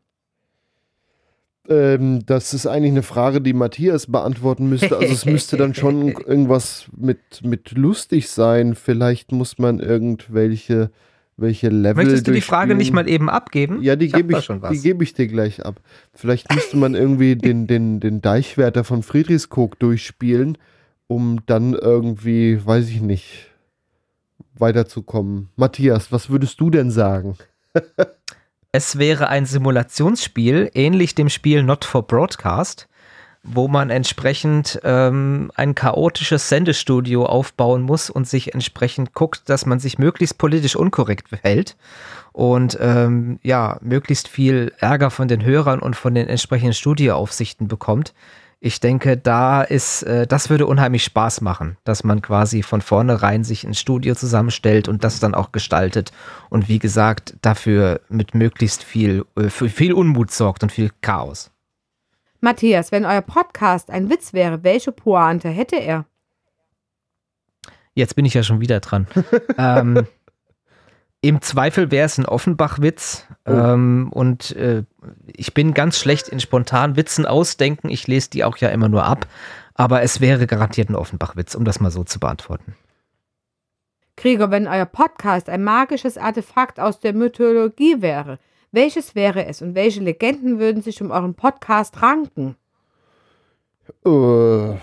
[1.68, 4.96] Ähm, das ist eigentlich eine Frage, die Matthias beantworten müsste.
[4.96, 8.74] Also es müsste dann schon irgendwas mit, mit lustig sein.
[8.74, 10.90] Vielleicht muss man irgendwelche
[11.36, 13.82] welche Level Möchtest du die Frage nicht mal eben abgeben?
[13.82, 14.70] Ja, die gebe ich, schon was.
[14.70, 15.80] die gebe ich dir gleich ab.
[16.12, 20.58] Vielleicht müsste man irgendwie den, den, den Deichwärter von Friedrichskoog durchspielen,
[21.08, 23.50] um dann irgendwie, weiß ich nicht,
[24.58, 25.50] weiterzukommen.
[25.56, 27.36] Matthias, was würdest du denn sagen?
[28.76, 32.88] Es wäre ein Simulationsspiel, ähnlich dem Spiel Not for Broadcast,
[33.44, 39.78] wo man entsprechend ähm, ein chaotisches Sendestudio aufbauen muss und sich entsprechend guckt, dass man
[39.78, 41.76] sich möglichst politisch unkorrekt verhält
[42.32, 48.12] und ähm, ja, möglichst viel Ärger von den Hörern und von den entsprechenden Studioaufsichten bekommt.
[48.66, 53.44] Ich denke, da ist, äh, das würde unheimlich Spaß machen, dass man quasi von vornherein
[53.44, 56.12] sich ein Studio zusammenstellt und das dann auch gestaltet
[56.48, 61.50] und wie gesagt, dafür mit möglichst viel, äh, für viel Unmut sorgt und viel Chaos.
[62.40, 66.06] Matthias, wenn euer Podcast ein Witz wäre, welche Pointe hätte er?
[67.92, 69.06] Jetzt bin ich ja schon wieder dran.
[69.58, 70.06] ähm,
[71.24, 73.26] Im Zweifel wäre es ein Offenbach-Witz.
[73.46, 74.82] Ähm, und äh,
[75.34, 77.88] ich bin ganz schlecht in spontanen Witzen ausdenken.
[77.88, 79.26] Ich lese die auch ja immer nur ab.
[79.72, 82.74] Aber es wäre garantiert ein Offenbach-Witz, um das mal so zu beantworten.
[84.18, 88.38] Gregor, wenn euer Podcast ein magisches Artefakt aus der Mythologie wäre,
[88.70, 92.54] welches wäre es und welche Legenden würden sich um euren Podcast ranken?
[94.04, 94.76] Äh,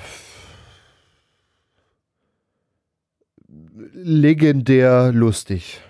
[3.94, 5.82] legendär lustig.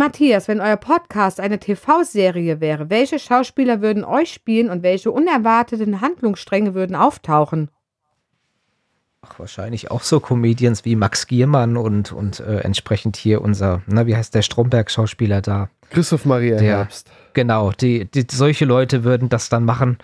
[0.00, 6.00] Matthias, wenn euer Podcast eine TV-Serie wäre, welche Schauspieler würden euch spielen und welche unerwarteten
[6.00, 7.70] Handlungsstränge würden auftauchen?
[9.20, 14.06] Ach, wahrscheinlich auch so Comedians wie Max Giermann und, und äh, entsprechend hier unser, na,
[14.06, 15.68] wie heißt der Stromberg-Schauspieler da?
[15.90, 17.10] Christoph Maria Der- Herbst.
[17.34, 19.98] Genau, die, die, solche Leute würden das dann machen.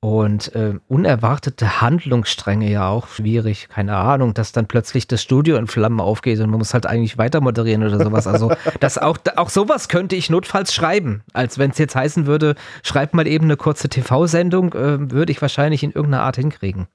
[0.00, 3.68] Und äh, unerwartete Handlungsstränge ja auch schwierig.
[3.68, 7.18] Keine Ahnung, dass dann plötzlich das Studio in Flammen aufgeht und man muss halt eigentlich
[7.18, 8.26] weiter moderieren oder sowas.
[8.26, 11.22] Also das auch, auch sowas könnte ich notfalls schreiben.
[11.32, 15.40] Als wenn es jetzt heißen würde, schreibt mal eben eine kurze TV-Sendung, äh, würde ich
[15.40, 16.88] wahrscheinlich in irgendeiner Art hinkriegen.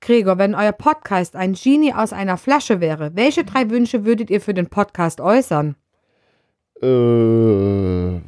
[0.00, 4.40] Gregor, wenn euer Podcast ein Genie aus einer Flasche wäre, welche drei Wünsche würdet ihr
[4.40, 5.76] für den Podcast äußern?
[6.80, 8.20] Äh,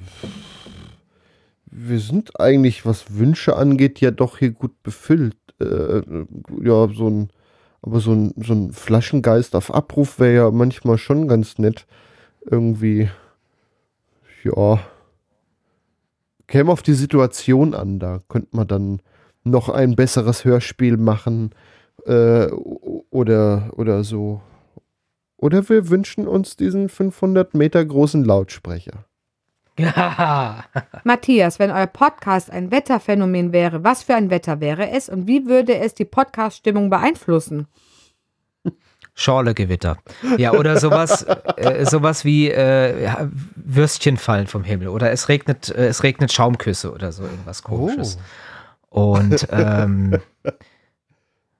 [1.71, 5.37] wir sind eigentlich, was Wünsche angeht, ja doch hier gut befüllt.
[5.61, 6.03] Äh,
[6.63, 7.31] ja, so ein,
[7.83, 11.87] aber so ein, so ein Flaschengeist auf Abruf wäre ja manchmal schon ganz nett.
[12.45, 13.11] Irgendwie,
[14.43, 14.81] ja,
[16.47, 17.99] käme auf die Situation an.
[17.99, 19.03] Da könnte man dann
[19.45, 21.55] noch ein besseres Hörspiel machen
[22.07, 24.43] äh, oder, oder so.
[25.37, 29.07] Oder wir wünschen uns diesen 500 Meter großen Lautsprecher.
[29.81, 30.65] Ja.
[31.05, 35.47] Matthias, wenn euer Podcast ein Wetterphänomen wäre, was für ein Wetter wäre es und wie
[35.47, 37.67] würde es die Podcast-Stimmung beeinflussen?
[39.15, 39.99] Schorlegewitter.
[40.39, 41.27] Ja, oder sowas,
[41.57, 46.33] äh, sowas wie äh, ja, Würstchen fallen vom Himmel oder es regnet, äh, es regnet
[46.33, 48.19] Schaumküsse oder so irgendwas komisches.
[48.89, 50.19] Und ähm,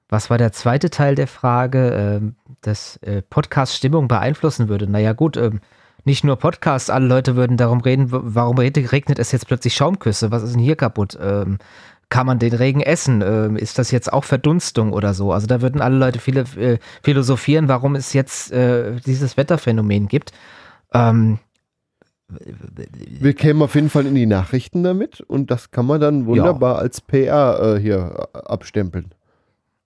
[0.09, 4.89] was war der zweite Teil der Frage, ähm, dass äh, Podcast Stimmung beeinflussen würde?
[4.89, 5.61] Naja, gut, ähm,
[6.03, 10.31] nicht nur Podcast, alle Leute würden darum reden, warum re- regnet es jetzt plötzlich Schaumküsse?
[10.31, 11.17] Was ist denn hier kaputt?
[11.21, 11.57] Ähm,
[12.09, 13.21] kann man den Regen essen?
[13.21, 15.31] Ähm, ist das jetzt auch Verdunstung oder so?
[15.31, 20.31] Also da würden alle Leute viele äh, philosophieren, warum es jetzt äh, dieses Wetterphänomen gibt.
[20.93, 21.39] Ähm,
[23.19, 26.79] Wir kämen auf jeden Fall in die Nachrichten damit und das kann man dann wunderbar
[26.79, 29.11] als PR äh, hier äh, abstempeln.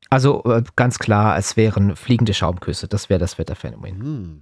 [0.09, 2.87] also äh, ganz klar, es wären fliegende Schaumküsse.
[2.87, 3.99] Das wäre das Wetterphänomen.
[4.01, 4.41] Hm.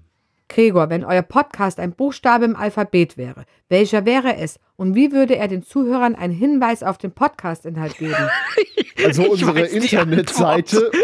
[0.54, 5.36] Gregor, wenn euer Podcast ein Buchstabe im Alphabet wäre, welcher wäre es und wie würde
[5.36, 8.16] er den Zuhörern einen Hinweis auf den Podcast-Inhalt geben?
[9.04, 10.92] Also Ich unsere die Internetseite.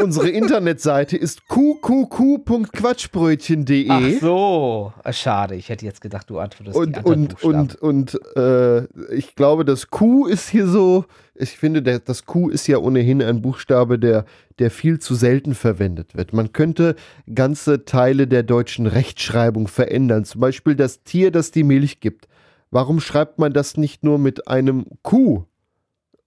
[0.00, 3.88] unsere Internetseite ist qqq.quatschbrötchen.de.
[3.90, 5.56] Ach so, Ah, schade.
[5.56, 7.58] Ich hätte jetzt gedacht, du antwortest die Und, anderen und, Buchstaben.
[7.80, 11.06] und, und äh, ich glaube, das Q ist hier so,
[11.38, 14.24] ich finde, der, das Q ist ja ohnehin ein Buchstabe, der,
[14.58, 16.32] der viel zu selten verwendet wird.
[16.32, 16.96] Man könnte
[17.32, 20.24] ganze Teile der deutschen Rechtschreibung verändern.
[20.24, 22.28] Zum Beispiel das Tier, das die Milch gibt.
[22.70, 25.44] Warum schreibt man das nicht nur mit einem Q?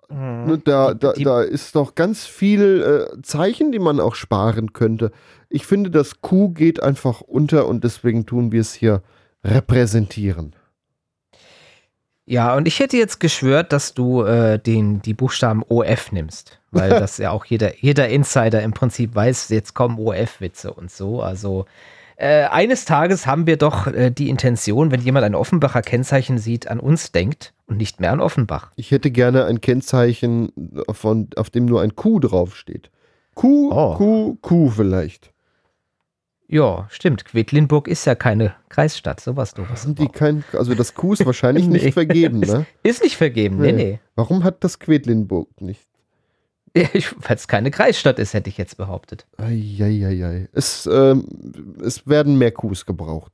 [0.10, 5.12] ne, da, da, da ist doch ganz viel äh, Zeichen, die man auch sparen könnte.
[5.50, 9.02] Ich finde, das Q geht einfach unter und deswegen tun wir es hier
[9.44, 10.56] repräsentieren.
[12.30, 16.90] Ja, und ich hätte jetzt geschwört, dass du äh, den, die Buchstaben OF nimmst, weil
[16.92, 21.24] das ja auch jeder, jeder Insider im Prinzip weiß, jetzt kommen OF-Witze und so.
[21.24, 21.66] Also
[22.18, 26.68] äh, eines Tages haben wir doch äh, die Intention, wenn jemand ein Offenbacher Kennzeichen sieht,
[26.68, 28.70] an uns denkt und nicht mehr an Offenbach.
[28.76, 30.52] Ich hätte gerne ein Kennzeichen,
[30.92, 32.92] von, auf dem nur ein Q draufsteht.
[33.34, 33.96] Q, Oh.
[33.96, 35.32] Q, Q vielleicht.
[36.52, 37.26] Ja, stimmt.
[37.26, 39.84] Quedlinburg ist ja keine Kreisstadt, sowas doofes.
[39.84, 41.78] Sind die kein, also das Q ist wahrscheinlich Nee.
[41.84, 42.66] nicht vergeben, ne?
[42.84, 43.84] Ist nicht vergeben, nee, Nee.
[43.84, 44.00] nee.
[44.16, 45.88] Warum hat das Quedlinburg nicht?
[46.74, 46.88] Weil
[47.30, 49.28] es keine Kreisstadt ist, hätte ich jetzt behauptet.
[49.38, 50.48] Eieiei.
[50.54, 53.32] Es, ähm, es werden mehr Qs gebraucht.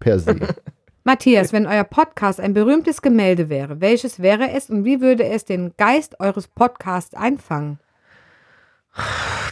[0.00, 0.36] Per se.
[1.04, 5.44] Matthias, wenn euer Podcast ein berühmtes Gemälde wäre, welches wäre es und wie würde es
[5.44, 7.78] den Geist eures Podcasts einfangen?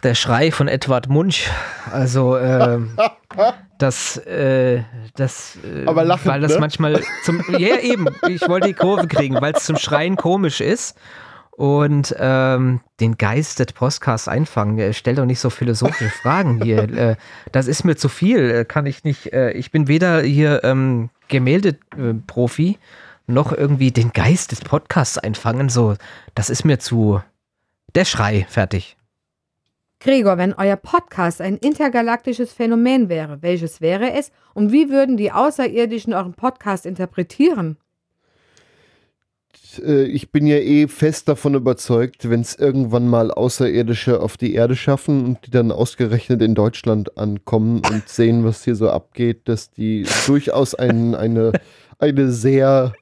[0.02, 1.50] Der Schrei von Edward Munch.
[1.90, 2.96] Also, ähm,
[3.78, 4.82] das, äh,
[5.16, 6.60] das, äh, Aber lachend, weil das ne?
[6.60, 10.96] manchmal zum, ja eben, ich wollte die Kurve kriegen, weil es zum Schreien komisch ist.
[11.50, 14.78] Und ähm, den Geist des Podcasts einfangen.
[14.78, 16.86] Äh, Stell doch nicht so philosophische Fragen hier.
[16.96, 17.16] Äh,
[17.50, 18.50] das ist mir zu viel.
[18.50, 19.32] Äh, kann ich nicht.
[19.32, 22.78] Äh, ich bin weder hier ähm, Gemälde-Profi
[23.26, 25.70] noch irgendwie den Geist des Podcasts einfangen.
[25.70, 25.96] So,
[26.34, 27.22] das ist mir zu.
[27.94, 28.96] Der Schrei, fertig.
[30.00, 35.32] Gregor, wenn euer Podcast ein intergalaktisches Phänomen wäre, welches wäre es und wie würden die
[35.32, 37.78] Außerirdischen euren Podcast interpretieren?
[39.78, 44.54] äh, ich bin ja eh fest davon überzeugt, wenn es irgendwann mal Außerirdische auf die
[44.54, 49.48] Erde schaffen und die dann ausgerechnet in Deutschland ankommen und sehen, was hier so abgeht,
[49.48, 51.52] dass die durchaus ein, eine,
[51.98, 52.94] eine sehr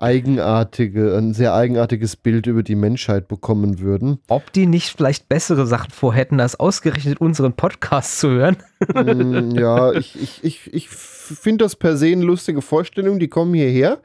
[0.00, 4.18] eigenartige, ein sehr eigenartiges Bild über die Menschheit bekommen würden.
[4.28, 8.56] ob die nicht vielleicht bessere Sachen vorhätten, als ausgerechnet unseren Podcast zu hören.
[8.94, 13.18] Mm, ja, ich, ich, ich, ich finde das per se eine lustige Vorstellung.
[13.18, 13.98] Die kommen hierher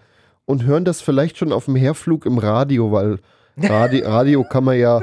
[0.46, 3.20] und hören das vielleicht schon auf dem Herflug im Radio, weil
[3.58, 5.02] Radi Radio kann man ja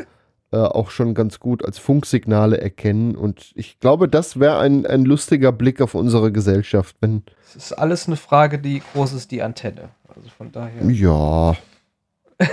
[0.53, 3.17] äh, auch schon ganz gut als Funksignale erkennen.
[3.17, 7.23] Und ich glaube, das wäre ein, ein lustiger Blick auf unsere Gesellschaft, wenn.
[7.49, 9.89] Es ist alles eine Frage, wie groß ist die Antenne.
[10.09, 10.85] Also von daher.
[10.91, 11.57] Ja.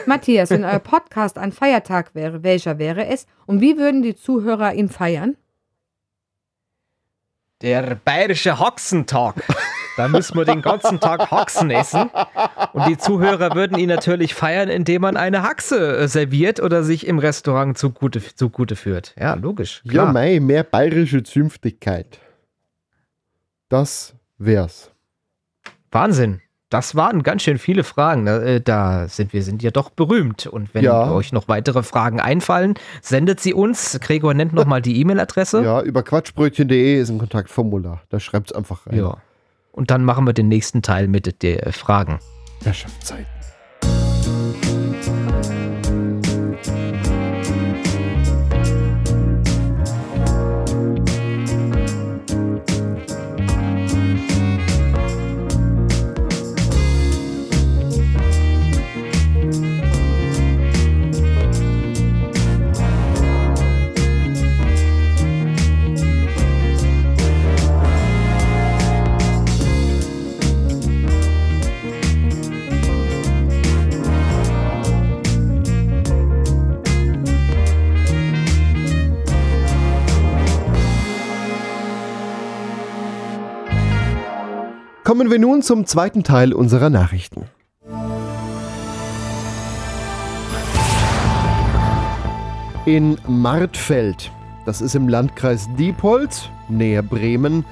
[0.05, 4.73] Matthias, wenn euer Podcast ein Feiertag wäre, welcher wäre es und wie würden die Zuhörer
[4.73, 5.35] ihn feiern?
[7.61, 9.43] Der bayerische Hoxentag.
[9.99, 12.09] Da müssen wir den ganzen Tag Haxen essen.
[12.73, 17.05] Und die Zuhörer würden ihn natürlich feiern, indem man eine Haxe äh, serviert oder sich
[17.05, 19.13] im Restaurant zugute, zugute führt.
[19.19, 19.81] Ja, logisch.
[19.83, 20.13] Ja, Klar.
[20.13, 22.19] mei, mehr bayerische Zünftigkeit.
[23.67, 24.91] Das wär's.
[25.91, 26.41] Wahnsinn.
[26.69, 28.25] Das waren ganz schön viele Fragen.
[28.25, 30.45] Da, äh, Da sind wir sind ja doch berühmt.
[30.45, 31.11] Und wenn Ja.
[31.11, 33.99] euch noch weitere Fragen einfallen, sendet sie uns.
[33.99, 35.63] Gregor nennt nochmal die E-Mail-Adresse.
[35.63, 38.01] Ja, über quatschbrötchen.de ist ein Kontaktformular.
[38.09, 38.97] Da schreibt's einfach rein.
[38.99, 39.17] Ja.
[39.79, 42.19] Und dann machen wir den nächsten Teil mit den äh, Fragen.
[42.65, 43.25] Herrschaftszeit.
[85.09, 87.45] Kommen wir nun zum zweiten Teil unserer Nachrichten.
[92.85, 94.31] In Martfeld,
[94.67, 97.65] das ist im Landkreis Diepholz, näher Bremen,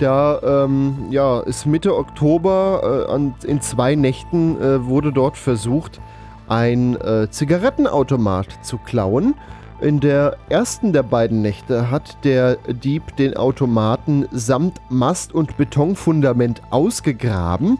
[0.00, 6.00] da ähm, ja, ist Mitte Oktober äh, an, in zwei Nächten äh, wurde dort versucht,
[6.48, 9.36] ein äh, Zigarettenautomat zu klauen.
[9.82, 16.62] In der ersten der beiden Nächte hat der Dieb den Automaten samt Mast und Betonfundament
[16.70, 17.78] ausgegraben.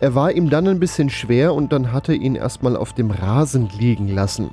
[0.00, 3.10] Er war ihm dann ein bisschen schwer und dann hat er ihn erstmal auf dem
[3.10, 4.52] Rasen liegen lassen.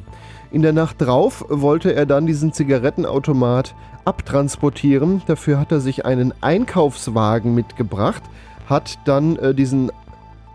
[0.52, 3.74] In der Nacht drauf wollte er dann diesen Zigarettenautomat
[4.04, 5.22] abtransportieren.
[5.28, 8.24] Dafür hat er sich einen Einkaufswagen mitgebracht,
[8.68, 9.94] hat dann äh, diesen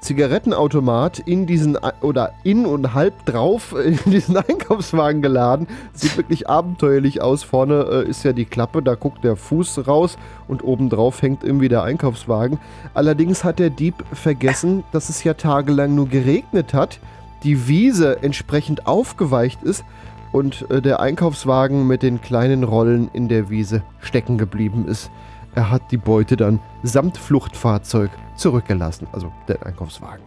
[0.06, 5.66] Zigarettenautomat in diesen oder in und halb drauf in diesen Einkaufswagen geladen.
[5.92, 7.42] Sieht wirklich abenteuerlich aus.
[7.42, 10.16] Vorne äh, ist ja die Klappe, da guckt der Fuß raus
[10.48, 12.58] und obendrauf hängt irgendwie der Einkaufswagen.
[12.94, 17.00] Allerdings hat der Dieb vergessen, dass es ja tagelang nur geregnet hat
[17.42, 19.84] die Wiese entsprechend aufgeweicht ist
[20.32, 25.10] und äh, der Einkaufswagen mit den kleinen Rollen in der Wiese stecken geblieben ist.
[25.56, 30.22] Er hat die Beute dann samt Fluchtfahrzeug zurückgelassen, also der Einkaufswagen.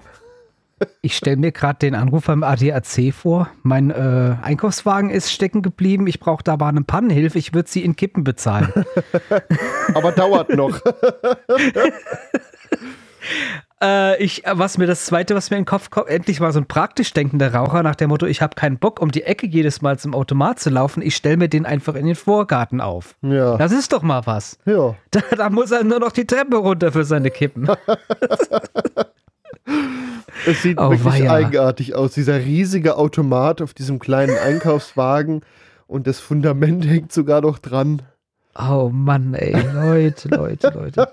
[1.01, 3.47] Ich stelle mir gerade den Anruf beim ADAC vor.
[3.61, 6.07] Mein äh, Einkaufswagen ist stecken geblieben.
[6.07, 7.37] Ich brauche da aber eine Pannenhilfe.
[7.37, 8.73] Ich würde sie in Kippen bezahlen.
[9.93, 10.79] Aber dauert noch.
[13.81, 16.59] äh, ich, was mir das zweite, was mir in den Kopf kommt, endlich mal so
[16.59, 19.81] ein praktisch denkender Raucher nach dem Motto, ich habe keinen Bock, um die Ecke jedes
[19.81, 21.01] Mal zum Automat zu laufen.
[21.01, 23.15] Ich stelle mir den einfach in den Vorgarten auf.
[23.21, 23.57] Ja.
[23.57, 24.57] Das ist doch mal was.
[24.65, 24.95] ja.
[25.11, 27.67] Da, da muss er nur noch die Treppe runter für seine Kippen.
[30.45, 31.31] Es sieht Oh, wirklich weia.
[31.33, 32.13] eigenartig aus.
[32.13, 35.41] Dieser riesige Automat auf diesem kleinen Einkaufswagen
[35.87, 38.01] und das Fundament hängt sogar noch dran.
[38.57, 41.07] Oh Mann, ey, Leute, Leute, Leute.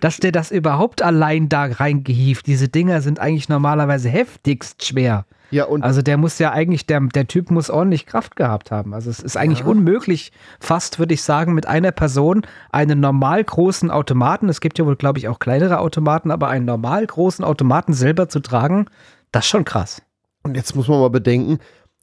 [0.00, 5.24] Dass der das überhaupt allein da reingehieft, diese Dinger sind eigentlich normalerweise heftigst schwer.
[5.50, 8.94] Ja, und Also der muss ja eigentlich, der, der Typ muss ordentlich Kraft gehabt haben.
[8.94, 13.90] Also es ist eigentlich unmöglich, fast würde ich sagen, mit einer Person einen normal großen
[13.90, 17.92] Automaten, es gibt ja wohl, glaube ich, auch kleinere Automaten, aber einen normal großen Automaten
[17.92, 18.86] selber zu tragen,
[19.30, 20.00] das ist schon krass.
[20.42, 21.58] Und jetzt muss man mal bedenken,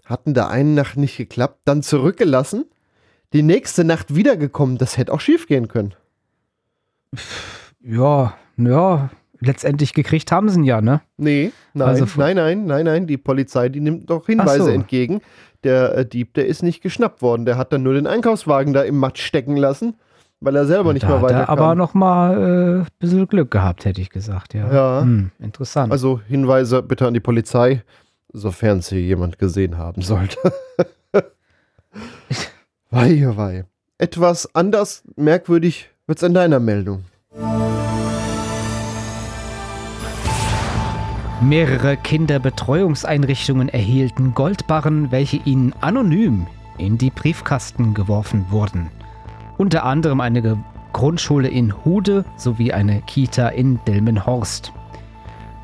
[0.06, 2.66] hatten da eine Nacht nicht geklappt, dann zurückgelassen,
[3.34, 5.96] die nächste Nacht wiedergekommen, das hätte auch schief gehen können.
[7.82, 11.02] Ja, ja, letztendlich gekriegt haben sie ihn ja, ne?
[11.18, 14.70] Nee, nein, Also nein, nein, nein, nein, die Polizei, die nimmt doch Hinweise so.
[14.70, 15.22] entgegen.
[15.64, 18.82] Der äh, Dieb, der ist nicht geschnappt worden, der hat dann nur den Einkaufswagen da
[18.84, 19.96] im Matsch stecken lassen,
[20.40, 21.58] weil er selber nicht da mehr er weiterkam.
[21.60, 24.72] aber noch mal äh, ein bisschen Glück gehabt, hätte ich gesagt, ja.
[24.72, 25.02] Ja.
[25.02, 25.92] Hm, interessant.
[25.92, 27.84] Also Hinweise bitte an die Polizei,
[28.32, 30.38] sofern sie jemand gesehen haben sollte.
[32.90, 33.66] wei, wei.
[33.98, 37.04] Etwas anders merkwürdig wird's in deiner Meldung.
[41.42, 46.48] Mehrere Kinderbetreuungseinrichtungen erhielten Goldbarren, welche ihnen anonym
[46.80, 48.90] in die Briefkasten geworfen wurden.
[49.58, 50.58] Unter anderem eine
[50.94, 54.74] Grundschule in Hude sowie eine Kita in Delmenhorst.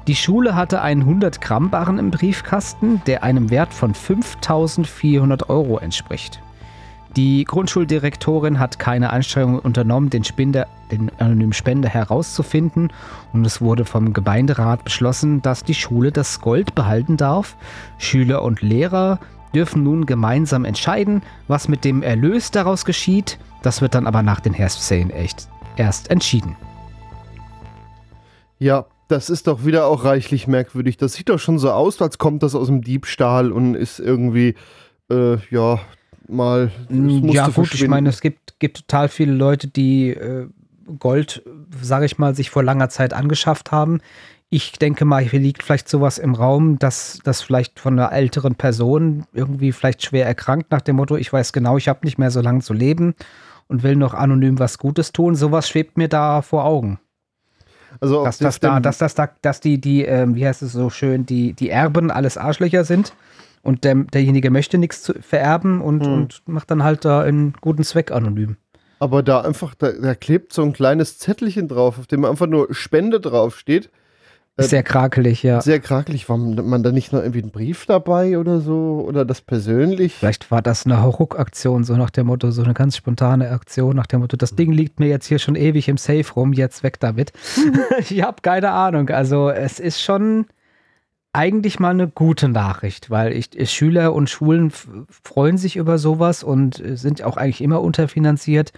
[0.07, 6.39] Die Schule hatte einen 100-Gramm-Barren im Briefkasten, der einem Wert von 5400 Euro entspricht.
[7.15, 12.91] Die Grundschuldirektorin hat keine Anstrengungen unternommen, den, Spender, den anonymen Spender herauszufinden
[13.31, 17.55] und es wurde vom Gemeinderat beschlossen, dass die Schule das Gold behalten darf.
[17.97, 19.19] Schüler und Lehrer
[19.53, 23.39] dürfen nun gemeinsam entscheiden, was mit dem Erlös daraus geschieht.
[23.63, 25.47] Das wird dann aber nach den Herbstferien echt
[25.77, 26.57] erst entschieden.
[28.59, 30.97] Ja, das ist doch wieder auch reichlich merkwürdig.
[30.97, 34.55] Das sieht doch schon so aus, als kommt das aus dem Diebstahl und ist irgendwie,
[35.09, 35.79] äh, ja,
[36.29, 36.71] mal.
[36.89, 40.47] Mm, Ja gut, ich meine, es gibt, gibt total viele Leute, die äh,
[40.99, 41.43] Gold,
[41.81, 44.01] sage ich mal, sich vor langer Zeit angeschafft haben.
[44.49, 48.55] Ich denke mal, hier liegt vielleicht sowas im Raum, dass das vielleicht von einer älteren
[48.55, 52.31] Person irgendwie vielleicht schwer erkrankt nach dem Motto, ich weiß genau, ich habe nicht mehr
[52.31, 53.15] so lange zu leben
[53.67, 55.35] und will noch anonym was Gutes tun.
[55.35, 56.99] Sowas schwebt mir da vor Augen.
[57.99, 60.89] Also Dass das da, dass das da, dass die, die, ähm, wie heißt es so
[60.89, 63.13] schön, die, die Erben alles Arschlöcher sind
[63.65, 66.13] und der, derjenige möchte nichts zu vererben und, Hm.
[66.13, 68.57] und macht dann halt da einen guten Zweck anonym.
[68.99, 72.73] Aber da einfach, da, da klebt so ein kleines Zettelchen drauf, auf dem einfach nur
[72.73, 73.89] Spende draufsteht.
[74.57, 75.59] Ist sehr krakelig, ja.
[75.59, 76.29] Sehr krakelig.
[76.29, 79.03] War man da nicht noch irgendwie einen Brief dabei oder so?
[79.05, 80.13] Oder das persönlich?
[80.13, 84.05] Vielleicht war das eine Hauruck-Aktion, so nach dem Motto, so eine ganz spontane Aktion, nach
[84.05, 87.01] dem Motto, das Ding liegt mir jetzt hier schon ewig im Safe rum, jetzt weg
[87.01, 87.33] damit.
[87.99, 89.09] ich habe keine Ahnung.
[89.09, 90.45] Also es ist schon
[91.35, 94.71] eigentlich mal eine gute Nachricht, weil ich, Schüler und Schulen
[95.09, 98.71] freuen sich über sowas und äh, sind auch eigentlich immer unterfinanziert.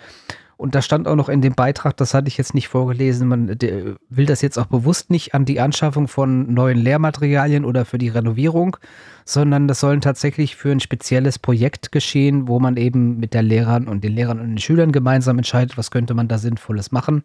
[0.58, 3.60] Und da stand auch noch in dem Beitrag, das hatte ich jetzt nicht vorgelesen, man
[3.60, 8.00] der will das jetzt auch bewusst nicht an die Anschaffung von neuen Lehrmaterialien oder für
[8.00, 8.76] die Renovierung,
[9.24, 13.88] sondern das sollen tatsächlich für ein spezielles Projekt geschehen, wo man eben mit der Lehrern
[13.88, 17.24] und den Lehrern und den Schülern gemeinsam entscheidet, was könnte man da Sinnvolles machen.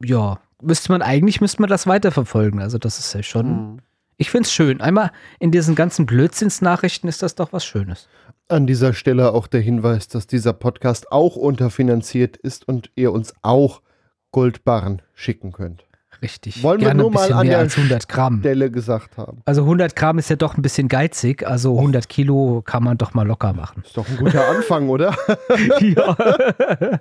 [0.00, 2.60] Ja, müsste man eigentlich, müsste man das weiterverfolgen.
[2.60, 3.78] Also das ist ja schon, Hm.
[4.16, 4.80] Ich finde es schön.
[4.80, 8.08] Einmal in diesen ganzen Blödsinnsnachrichten ist das doch was Schönes.
[8.48, 13.34] An dieser Stelle auch der Hinweis, dass dieser Podcast auch unterfinanziert ist und ihr uns
[13.42, 13.80] auch
[14.32, 15.84] Goldbarren schicken könnt.
[16.22, 16.62] Richtig.
[16.62, 18.40] Wollen wir nur ein mal an mehr der als 100 Gramm.
[18.40, 19.42] Stelle gesagt haben.
[19.44, 23.14] Also 100 Gramm ist ja doch ein bisschen geizig, also 100 Kilo kann man doch
[23.14, 23.82] mal locker machen.
[23.84, 25.14] Ist doch ein guter Anfang, oder?
[25.80, 26.16] ja.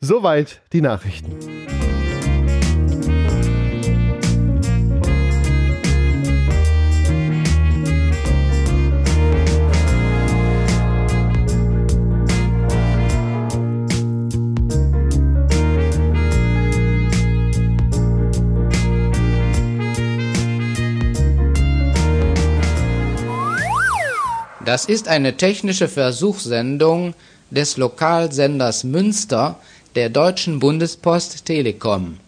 [0.00, 1.34] Soweit die Nachrichten.
[24.66, 27.14] Das ist eine technische Versuchssendung
[27.52, 29.60] des Lokalsenders Münster
[29.94, 32.18] der Deutschen Bundespost Telekom.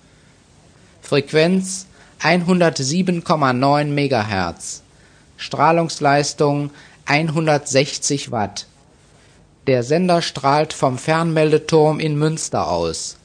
[1.03, 1.87] Frequenz
[2.23, 4.83] 107,9 MHz.
[5.37, 6.71] Strahlungsleistung
[7.07, 8.67] 160 Watt.
[9.67, 13.17] Der Sender strahlt vom Fernmeldeturm in Münster aus.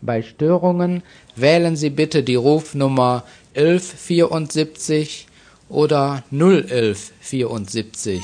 [0.00, 1.02] Bei Störungen
[1.34, 3.24] wählen Sie bitte die Rufnummer
[3.56, 5.27] 1174
[5.68, 8.22] oder 01174.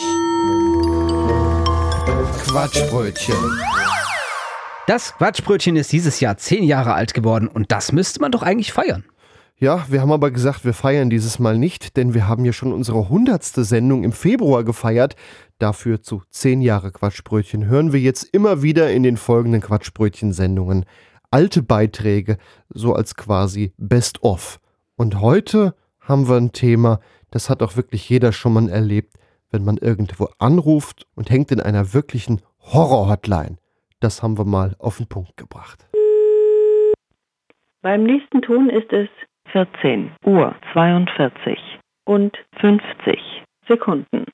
[2.46, 3.34] Quatschbrötchen.
[4.86, 8.72] Das Quatschbrötchen ist dieses Jahr zehn Jahre alt geworden und das müsste man doch eigentlich
[8.72, 9.04] feiern.
[9.56, 12.72] Ja, wir haben aber gesagt, wir feiern dieses Mal nicht, denn wir haben ja schon
[12.72, 15.14] unsere hundertste Sendung im Februar gefeiert.
[15.58, 20.84] Dafür zu zehn Jahre Quatschbrötchen hören wir jetzt immer wieder in den folgenden Quatschbrötchen-Sendungen
[21.30, 22.38] alte Beiträge,
[22.68, 24.60] so als quasi Best-of.
[24.96, 27.00] Und heute haben wir ein Thema,
[27.34, 29.14] das hat auch wirklich jeder schon mal erlebt,
[29.50, 33.56] wenn man irgendwo anruft und hängt in einer wirklichen Horror-Hotline.
[33.98, 35.84] Das haben wir mal auf den Punkt gebracht.
[37.82, 39.08] Beim nächsten Ton ist es
[39.50, 41.58] 14 Uhr 42
[42.04, 43.18] und 50
[43.66, 44.26] Sekunden.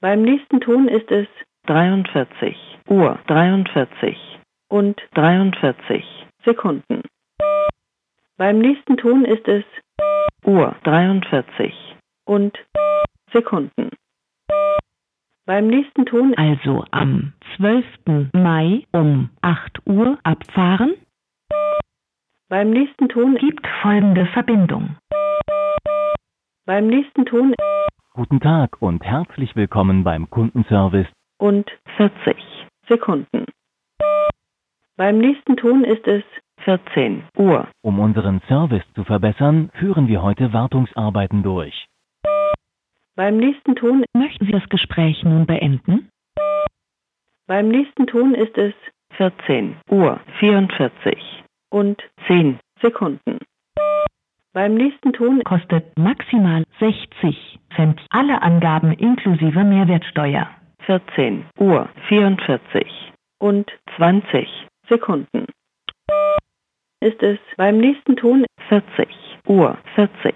[0.00, 1.26] Beim nächsten Ton ist es
[1.66, 2.56] 43
[2.88, 4.16] Uhr 43
[4.68, 6.04] und 43
[6.44, 7.02] Sekunden.
[8.38, 9.64] Beim nächsten Ton ist es
[10.44, 11.74] Uhr 43
[12.24, 12.56] und
[13.32, 13.90] Sekunden.
[15.44, 18.30] Beim nächsten Ton Also am 12.
[18.32, 20.94] Mai um 8 Uhr abfahren.
[22.48, 24.96] Beim nächsten Ton gibt folgende Verbindung.
[26.64, 27.56] Beim nächsten Ton
[28.14, 31.08] Guten Tag und herzlich willkommen beim Kundenservice
[31.38, 32.36] und 40
[32.88, 33.46] Sekunden.
[34.96, 36.22] Beim nächsten Ton ist es
[36.68, 37.66] 14 Uhr.
[37.80, 41.86] Um unseren Service zu verbessern, führen wir heute Wartungsarbeiten durch.
[43.16, 46.10] Beim nächsten Ton möchten Sie das Gespräch nun beenden?
[47.46, 48.74] Beim nächsten Ton ist es
[49.16, 53.38] 14 Uhr 44 und 10 Sekunden.
[54.52, 57.98] Beim nächsten Ton kostet maximal 60 Cent.
[58.10, 60.50] Alle Angaben inklusive Mehrwertsteuer.
[60.80, 62.86] 14 Uhr 44
[63.38, 64.46] und 20
[64.90, 65.46] Sekunden.
[67.00, 69.08] Ist es beim nächsten Ton 40
[69.46, 70.34] Uhr 40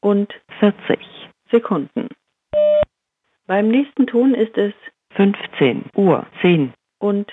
[0.00, 0.98] und 40
[1.50, 2.08] Sekunden.
[3.46, 4.72] Beim nächsten Ton ist es
[5.14, 7.32] 15 Uhr 10 und?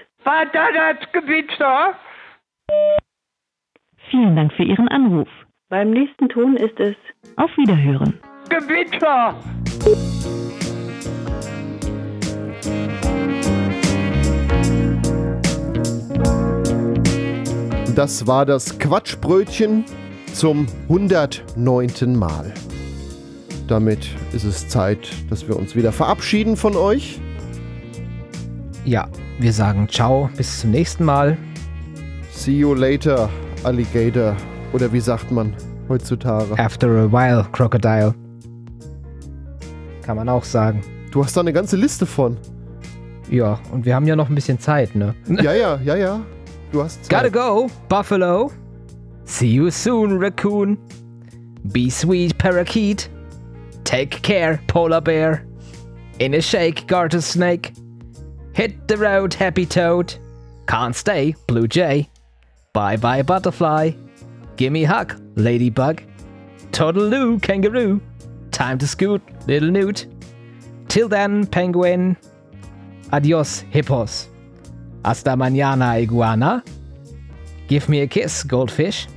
[4.09, 5.27] Vielen Dank für Ihren Anruf.
[5.69, 6.95] Beim nächsten Ton ist es
[7.35, 8.19] Auf Wiederhören.
[8.49, 9.35] Gewitter!
[17.97, 19.83] Das war das Quatschbrötchen
[20.31, 22.15] zum 109.
[22.15, 22.53] Mal.
[23.67, 27.19] Damit ist es Zeit, dass wir uns wieder verabschieden von euch.
[28.85, 29.07] Ja,
[29.39, 31.39] wir sagen ciao, bis zum nächsten Mal.
[32.29, 33.31] See you later,
[33.63, 34.37] Alligator.
[34.73, 35.55] Oder wie sagt man
[35.89, 36.53] heutzutage?
[36.59, 38.13] After a while, Crocodile.
[40.03, 40.81] Kann man auch sagen.
[41.09, 42.37] Du hast da eine ganze Liste von.
[43.31, 45.15] Ja, und wir haben ja noch ein bisschen Zeit, ne?
[45.41, 46.21] Ja, ja, ja, ja.
[46.71, 48.51] Du hast Gotta go, Buffalo.
[49.25, 50.77] See you soon, Raccoon.
[51.71, 53.09] Be sweet, Parakeet.
[53.83, 55.45] Take care, Polar Bear.
[56.19, 57.73] In a shake, Garter Snake.
[58.53, 60.15] Hit the road, Happy Toad.
[60.67, 62.09] Can't stay, Blue Jay.
[62.73, 63.91] Bye bye, Butterfly.
[64.55, 66.03] Gimme hug, Ladybug.
[66.71, 68.01] Toddaloo, Kangaroo.
[68.51, 70.07] Time to scoot, little newt.
[70.87, 72.17] Till then, Penguin.
[73.11, 74.29] Adios, Hippos.
[75.03, 76.63] Hasta mañana, Iguana.
[77.67, 79.07] Give me a kiss, Goldfish.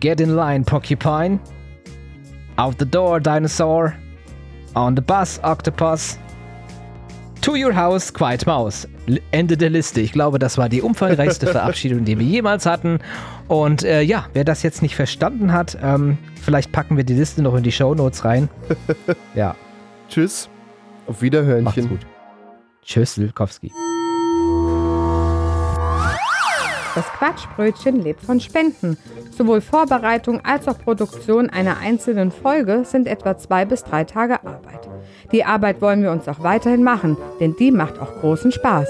[0.00, 1.40] Get in line, Porcupine.
[2.58, 3.94] Out the door, Dinosaur.
[4.74, 6.18] On the bus, Octopus.
[7.42, 8.86] To your house, Quiet Mouse.
[9.32, 10.00] Ende der Liste.
[10.00, 12.98] Ich glaube, das war die umfangreichste Verabschiedung, die wir jemals hatten.
[13.48, 17.42] Und äh, ja, wer das jetzt nicht verstanden hat, ähm, vielleicht packen wir die Liste
[17.42, 18.48] noch in die Shownotes rein.
[19.34, 19.56] ja.
[20.08, 20.48] Tschüss.
[21.06, 21.64] Auf Wiederhörnchen.
[21.64, 22.11] Macht's gut.
[22.84, 23.72] Tschüss, Wilkowski.
[26.94, 28.98] Das Quatschbrötchen lebt von Spenden.
[29.30, 34.90] Sowohl Vorbereitung als auch Produktion einer einzelnen Folge sind etwa zwei bis drei Tage Arbeit.
[35.32, 38.88] Die Arbeit wollen wir uns auch weiterhin machen, denn die macht auch großen Spaß.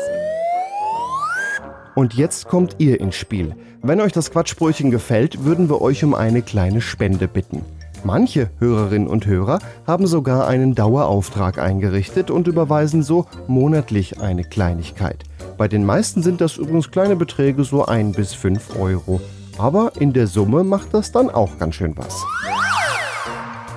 [1.95, 3.55] Und jetzt kommt ihr ins Spiel.
[3.83, 7.65] Wenn euch das Quatschbrötchen gefällt, würden wir euch um eine kleine Spende bitten.
[8.05, 15.25] Manche Hörerinnen und Hörer haben sogar einen Dauerauftrag eingerichtet und überweisen so monatlich eine Kleinigkeit.
[15.57, 19.21] Bei den meisten sind das übrigens kleine Beträge, so 1 bis 5 Euro.
[19.57, 22.25] Aber in der Summe macht das dann auch ganz schön was.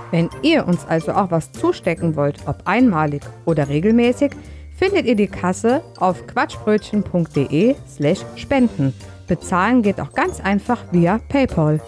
[0.10, 4.32] Wenn ihr uns also auch was zustecken wollt, ob einmalig oder regelmäßig,
[4.76, 8.94] findet ihr die Kasse auf quatschbrötchen.de slash spenden.
[9.28, 11.82] Bezahlen geht auch ganz einfach via PayPal.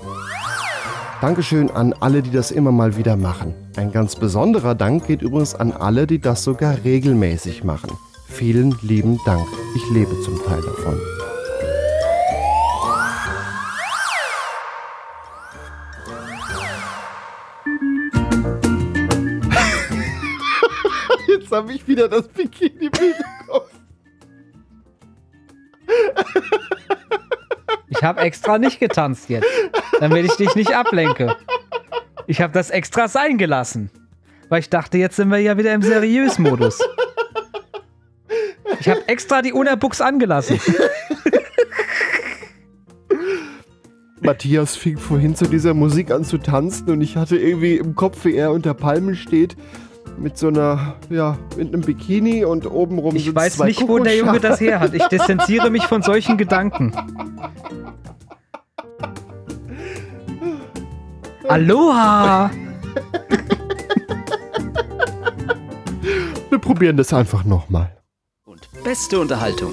[1.19, 3.55] Dankeschön an alle, die das immer mal wieder machen.
[3.75, 7.89] Ein ganz besonderer Dank geht übrigens an alle, die das sogar regelmäßig machen.
[8.27, 9.47] Vielen lieben Dank.
[9.75, 10.99] Ich lebe zum Teil davon.
[21.27, 23.71] Jetzt habe ich wieder das Bikini-Bild im Kopf.
[27.89, 29.47] Ich habe extra nicht getanzt jetzt,
[29.99, 31.35] damit ich dich nicht ablenke.
[32.25, 33.89] Ich habe das extra sein gelassen,
[34.49, 36.79] weil ich dachte, jetzt sind wir ja wieder im Seriös-Modus.
[38.79, 40.59] Ich habe extra die Unabuchs angelassen.
[44.19, 48.25] Matthias fing vorhin zu dieser Musik an zu tanzen und ich hatte irgendwie im Kopf,
[48.25, 49.55] wie er unter Palmen steht,
[50.17, 54.17] mit so einer, ja, mit einem Bikini und obenrum Ich weiß zwei nicht, wo der
[54.17, 54.93] Junge das her hat.
[54.93, 56.93] Ich distanziere mich von solchen Gedanken.
[61.47, 62.51] Aloha!
[66.49, 67.91] Wir probieren das einfach nochmal.
[68.83, 69.71] Beste Unterhaltung.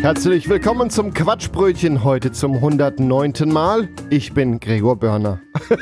[0.00, 3.52] Herzlich willkommen zum Quatschbrötchen heute zum 109.
[3.52, 3.90] Mal.
[4.08, 5.42] Ich bin Gregor Börner.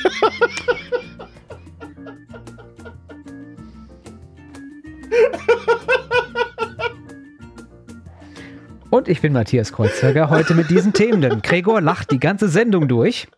[8.90, 12.88] Und ich bin Matthias Kreuzzberger, heute mit diesen Themen, denn Gregor lacht die ganze Sendung
[12.88, 13.28] durch.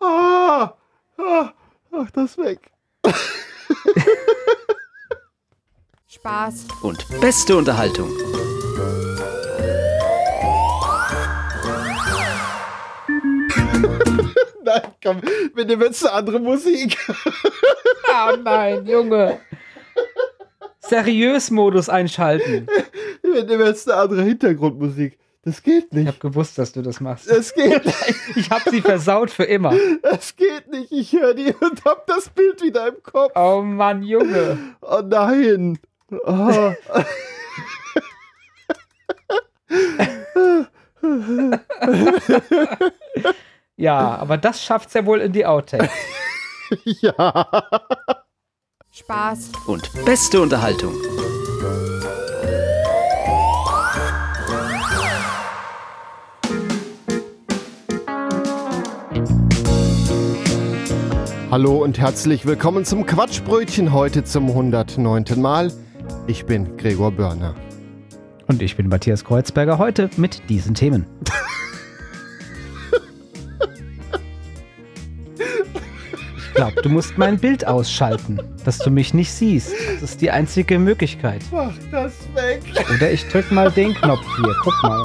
[0.00, 0.74] Ah,
[1.16, 1.52] ah,
[1.92, 2.72] ach, das weg.
[6.26, 6.66] Spaß.
[6.82, 8.10] Und beste Unterhaltung.
[14.64, 15.20] Nein, komm,
[15.54, 16.98] bitte willst du andere Musik.
[18.08, 19.40] Ah nein, Junge.
[20.78, 22.66] Seriös-Modus einschalten.
[23.20, 25.18] Bitte willst du andere Hintergrundmusik.
[25.44, 26.06] Das geht Ich nicht.
[26.06, 27.28] habe gewusst, dass du das machst.
[27.30, 28.14] Das geht nicht.
[28.36, 29.74] Ich habe sie versaut für immer.
[30.02, 30.92] Das geht nicht.
[30.92, 33.32] Ich höre die und hab das Bild wieder im Kopf.
[33.34, 34.56] Oh Mann, Junge.
[34.80, 35.78] Oh nein.
[36.10, 36.72] Oh.
[43.76, 45.90] Ja, aber das schafft's ja wohl in die Outtakes.
[46.84, 47.62] ja.
[48.92, 49.50] Spaß.
[49.66, 50.94] Und beste Unterhaltung.
[61.50, 65.40] Hallo und herzlich willkommen zum Quatschbrötchen heute zum 109.
[65.40, 65.72] Mal.
[66.26, 67.54] Ich bin Gregor Börner.
[68.48, 71.06] Und ich bin Matthias Kreuzberger, heute mit diesen Themen.
[76.36, 79.74] Ich glaube, du musst mein Bild ausschalten, dass du mich nicht siehst.
[79.94, 81.42] Das ist die einzige Möglichkeit.
[81.52, 82.62] Mach das weg.
[82.94, 84.54] Oder ich drück mal den Knopf hier.
[84.62, 85.04] Guck mal.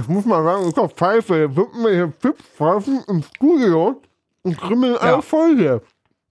[0.00, 1.56] Ich muss mal sagen, ich hab Pfeife.
[1.56, 4.00] Wird mir hier Pfiff-Pfeifen im Studio
[4.42, 5.20] und krümmeln Ja.
[5.22, 5.80] voll hier.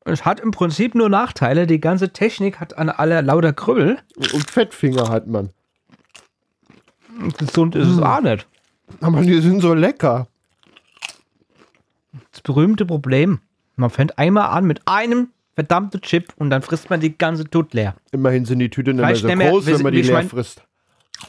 [0.07, 1.65] Es hat im Prinzip nur Nachteile.
[1.68, 3.98] Die ganze Technik hat an aller lauter Krümmel.
[4.15, 5.49] Und Fettfinger hat man.
[7.38, 8.48] Gesund ist es auch nicht.
[9.02, 10.27] Aber die sind so lecker.
[12.32, 13.40] Das berühmte Problem.
[13.77, 17.73] Man fängt einmal an mit einem verdammten Chip und dann frisst man die ganze Tut
[17.73, 17.95] leer.
[18.11, 20.07] Immerhin sind die Tüten nicht mehr Vielleicht so mehr- groß, wir wenn man sind- die
[20.07, 20.61] leer mein- frisst.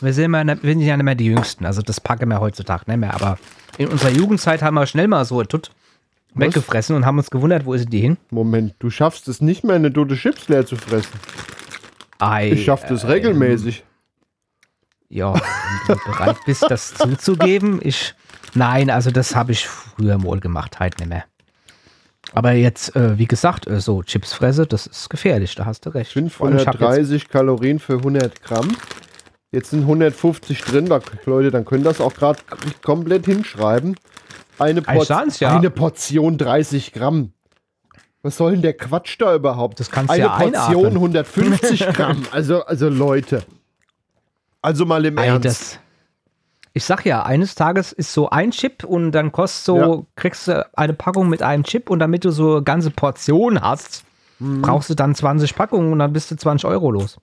[0.00, 2.40] Wir sind, ja nicht- wir sind ja nicht mehr die Jüngsten, also das packen wir
[2.40, 3.14] heutzutage nicht mehr.
[3.14, 3.38] Aber
[3.78, 5.70] in unserer Jugendzeit haben wir schnell mal so ein Tut
[6.38, 8.16] weggefressen und haben uns gewundert, wo ist die hin?
[8.30, 11.12] Moment, du schaffst es nicht mehr, eine tote Chips leer zu fressen.
[12.18, 13.84] Ei, Ich schaff das äh, regelmäßig.
[15.08, 18.14] Ja, wenn du bereit bist, das zuzugeben, ich.
[18.54, 21.24] Nein, also das habe ich früher mal gemacht, halt nicht mehr.
[22.32, 25.90] Aber jetzt, äh, wie gesagt, äh, so Chips fresse, das ist gefährlich, da hast du
[25.90, 26.12] recht.
[26.32, 28.74] Vor allem, ich hab jetzt- 530 Kalorien für 100 Gramm.
[29.52, 32.40] Jetzt sind 150 drin, da, Leute, dann können das auch gerade
[32.82, 33.96] komplett hinschreiben.
[34.58, 35.56] Eine, sahen's ja.
[35.56, 37.32] eine Portion 30 Gramm.
[38.22, 39.78] Was soll denn der Quatsch da überhaupt?
[39.78, 40.96] Das kannst du eine ja Portion einatmen.
[40.96, 42.22] 150 Gramm.
[42.32, 43.42] Also, also Leute.
[44.62, 45.44] Also mal im Ei, Ernst.
[45.44, 45.78] das,
[46.72, 50.02] ich sag ja, eines Tages ist so ein Chip und dann kostet so, Ja.
[50.16, 54.02] kriegst du eine Packung mit einem Chip und damit du so ganze Portionen hast,
[54.38, 54.60] Mhm.
[54.62, 57.16] brauchst du dann 20 Packungen und dann bist du 20 Euro los.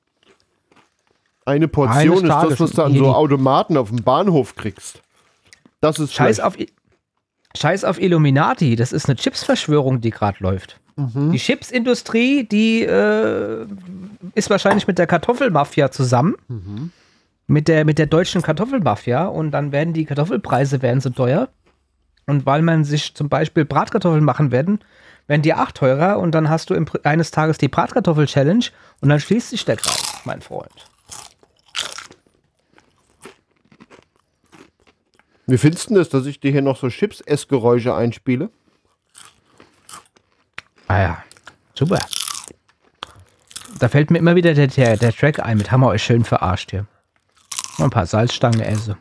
[1.46, 5.02] Eine Portion Eines ist das, Tages was du an so Automaten auf dem Bahnhof kriegst.
[5.82, 6.42] Das ist Scheiß schlecht.
[6.48, 6.56] auf,
[7.56, 10.80] Scheiß auf Illuminati, das ist eine Chips-Verschwörung, die gerade läuft.
[11.32, 13.66] Die Chipsindustrie, die äh,
[14.36, 16.36] ist wahrscheinlich mit der Kartoffelmafia zusammen.
[17.48, 19.26] Mit der, mit der deutschen Kartoffelmafia.
[19.26, 21.50] Und dann werden die Kartoffelpreise werden so teuer.
[22.26, 24.80] Und weil man sich zum Beispiel Bratkartoffeln machen werden,
[25.28, 26.20] werden die auch teurer.
[26.20, 28.66] Und dann hast du eines Tages die Bratkartoffel-Challenge.
[29.02, 30.86] Und dann schließt sich der Kreis, mein Freund.
[35.46, 38.50] Wie findest du das, dass ich dir hier noch so Chips-Essgeräusche einspiele?
[40.88, 41.24] Ah ja,
[41.74, 42.06] super.
[43.80, 46.72] Da fällt mir immer wieder der, der, der Track ein mit Hammer euch schön verarscht
[46.72, 46.86] hier.
[47.78, 48.98] Mal ein paar Salzstangen esse.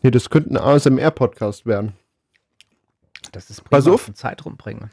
[0.00, 1.92] Hier, das könnte ein ASMR-Podcast werden.
[3.32, 4.12] Das ist Pass auf.
[4.14, 4.90] Zeit rumbringen.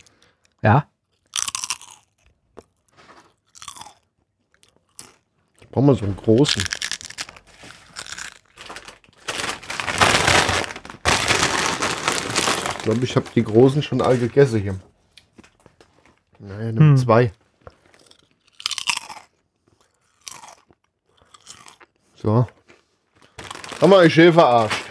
[0.61, 0.88] Ja,
[5.72, 6.64] Brauchen wir so einen großen.
[12.82, 14.80] Ich glaube, ich habe die großen schon all gegessen hier.
[16.40, 16.98] Naja, nimm Hm.
[16.98, 17.32] zwei.
[22.16, 22.48] So.
[23.80, 24.84] Haben wir euch schön verarscht.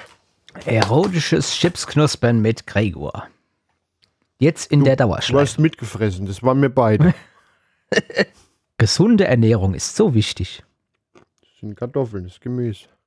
[0.66, 3.26] erotisches Chipsknuspern mit Gregor.
[4.38, 5.42] Jetzt in der Du Dauerschleife.
[5.42, 7.12] hast mitgefressen, das waren wir beide.
[8.78, 10.62] Gesunde Ernährung ist so wichtig.
[11.14, 11.24] Das
[11.60, 12.86] sind Kartoffeln, das ist Gemüse.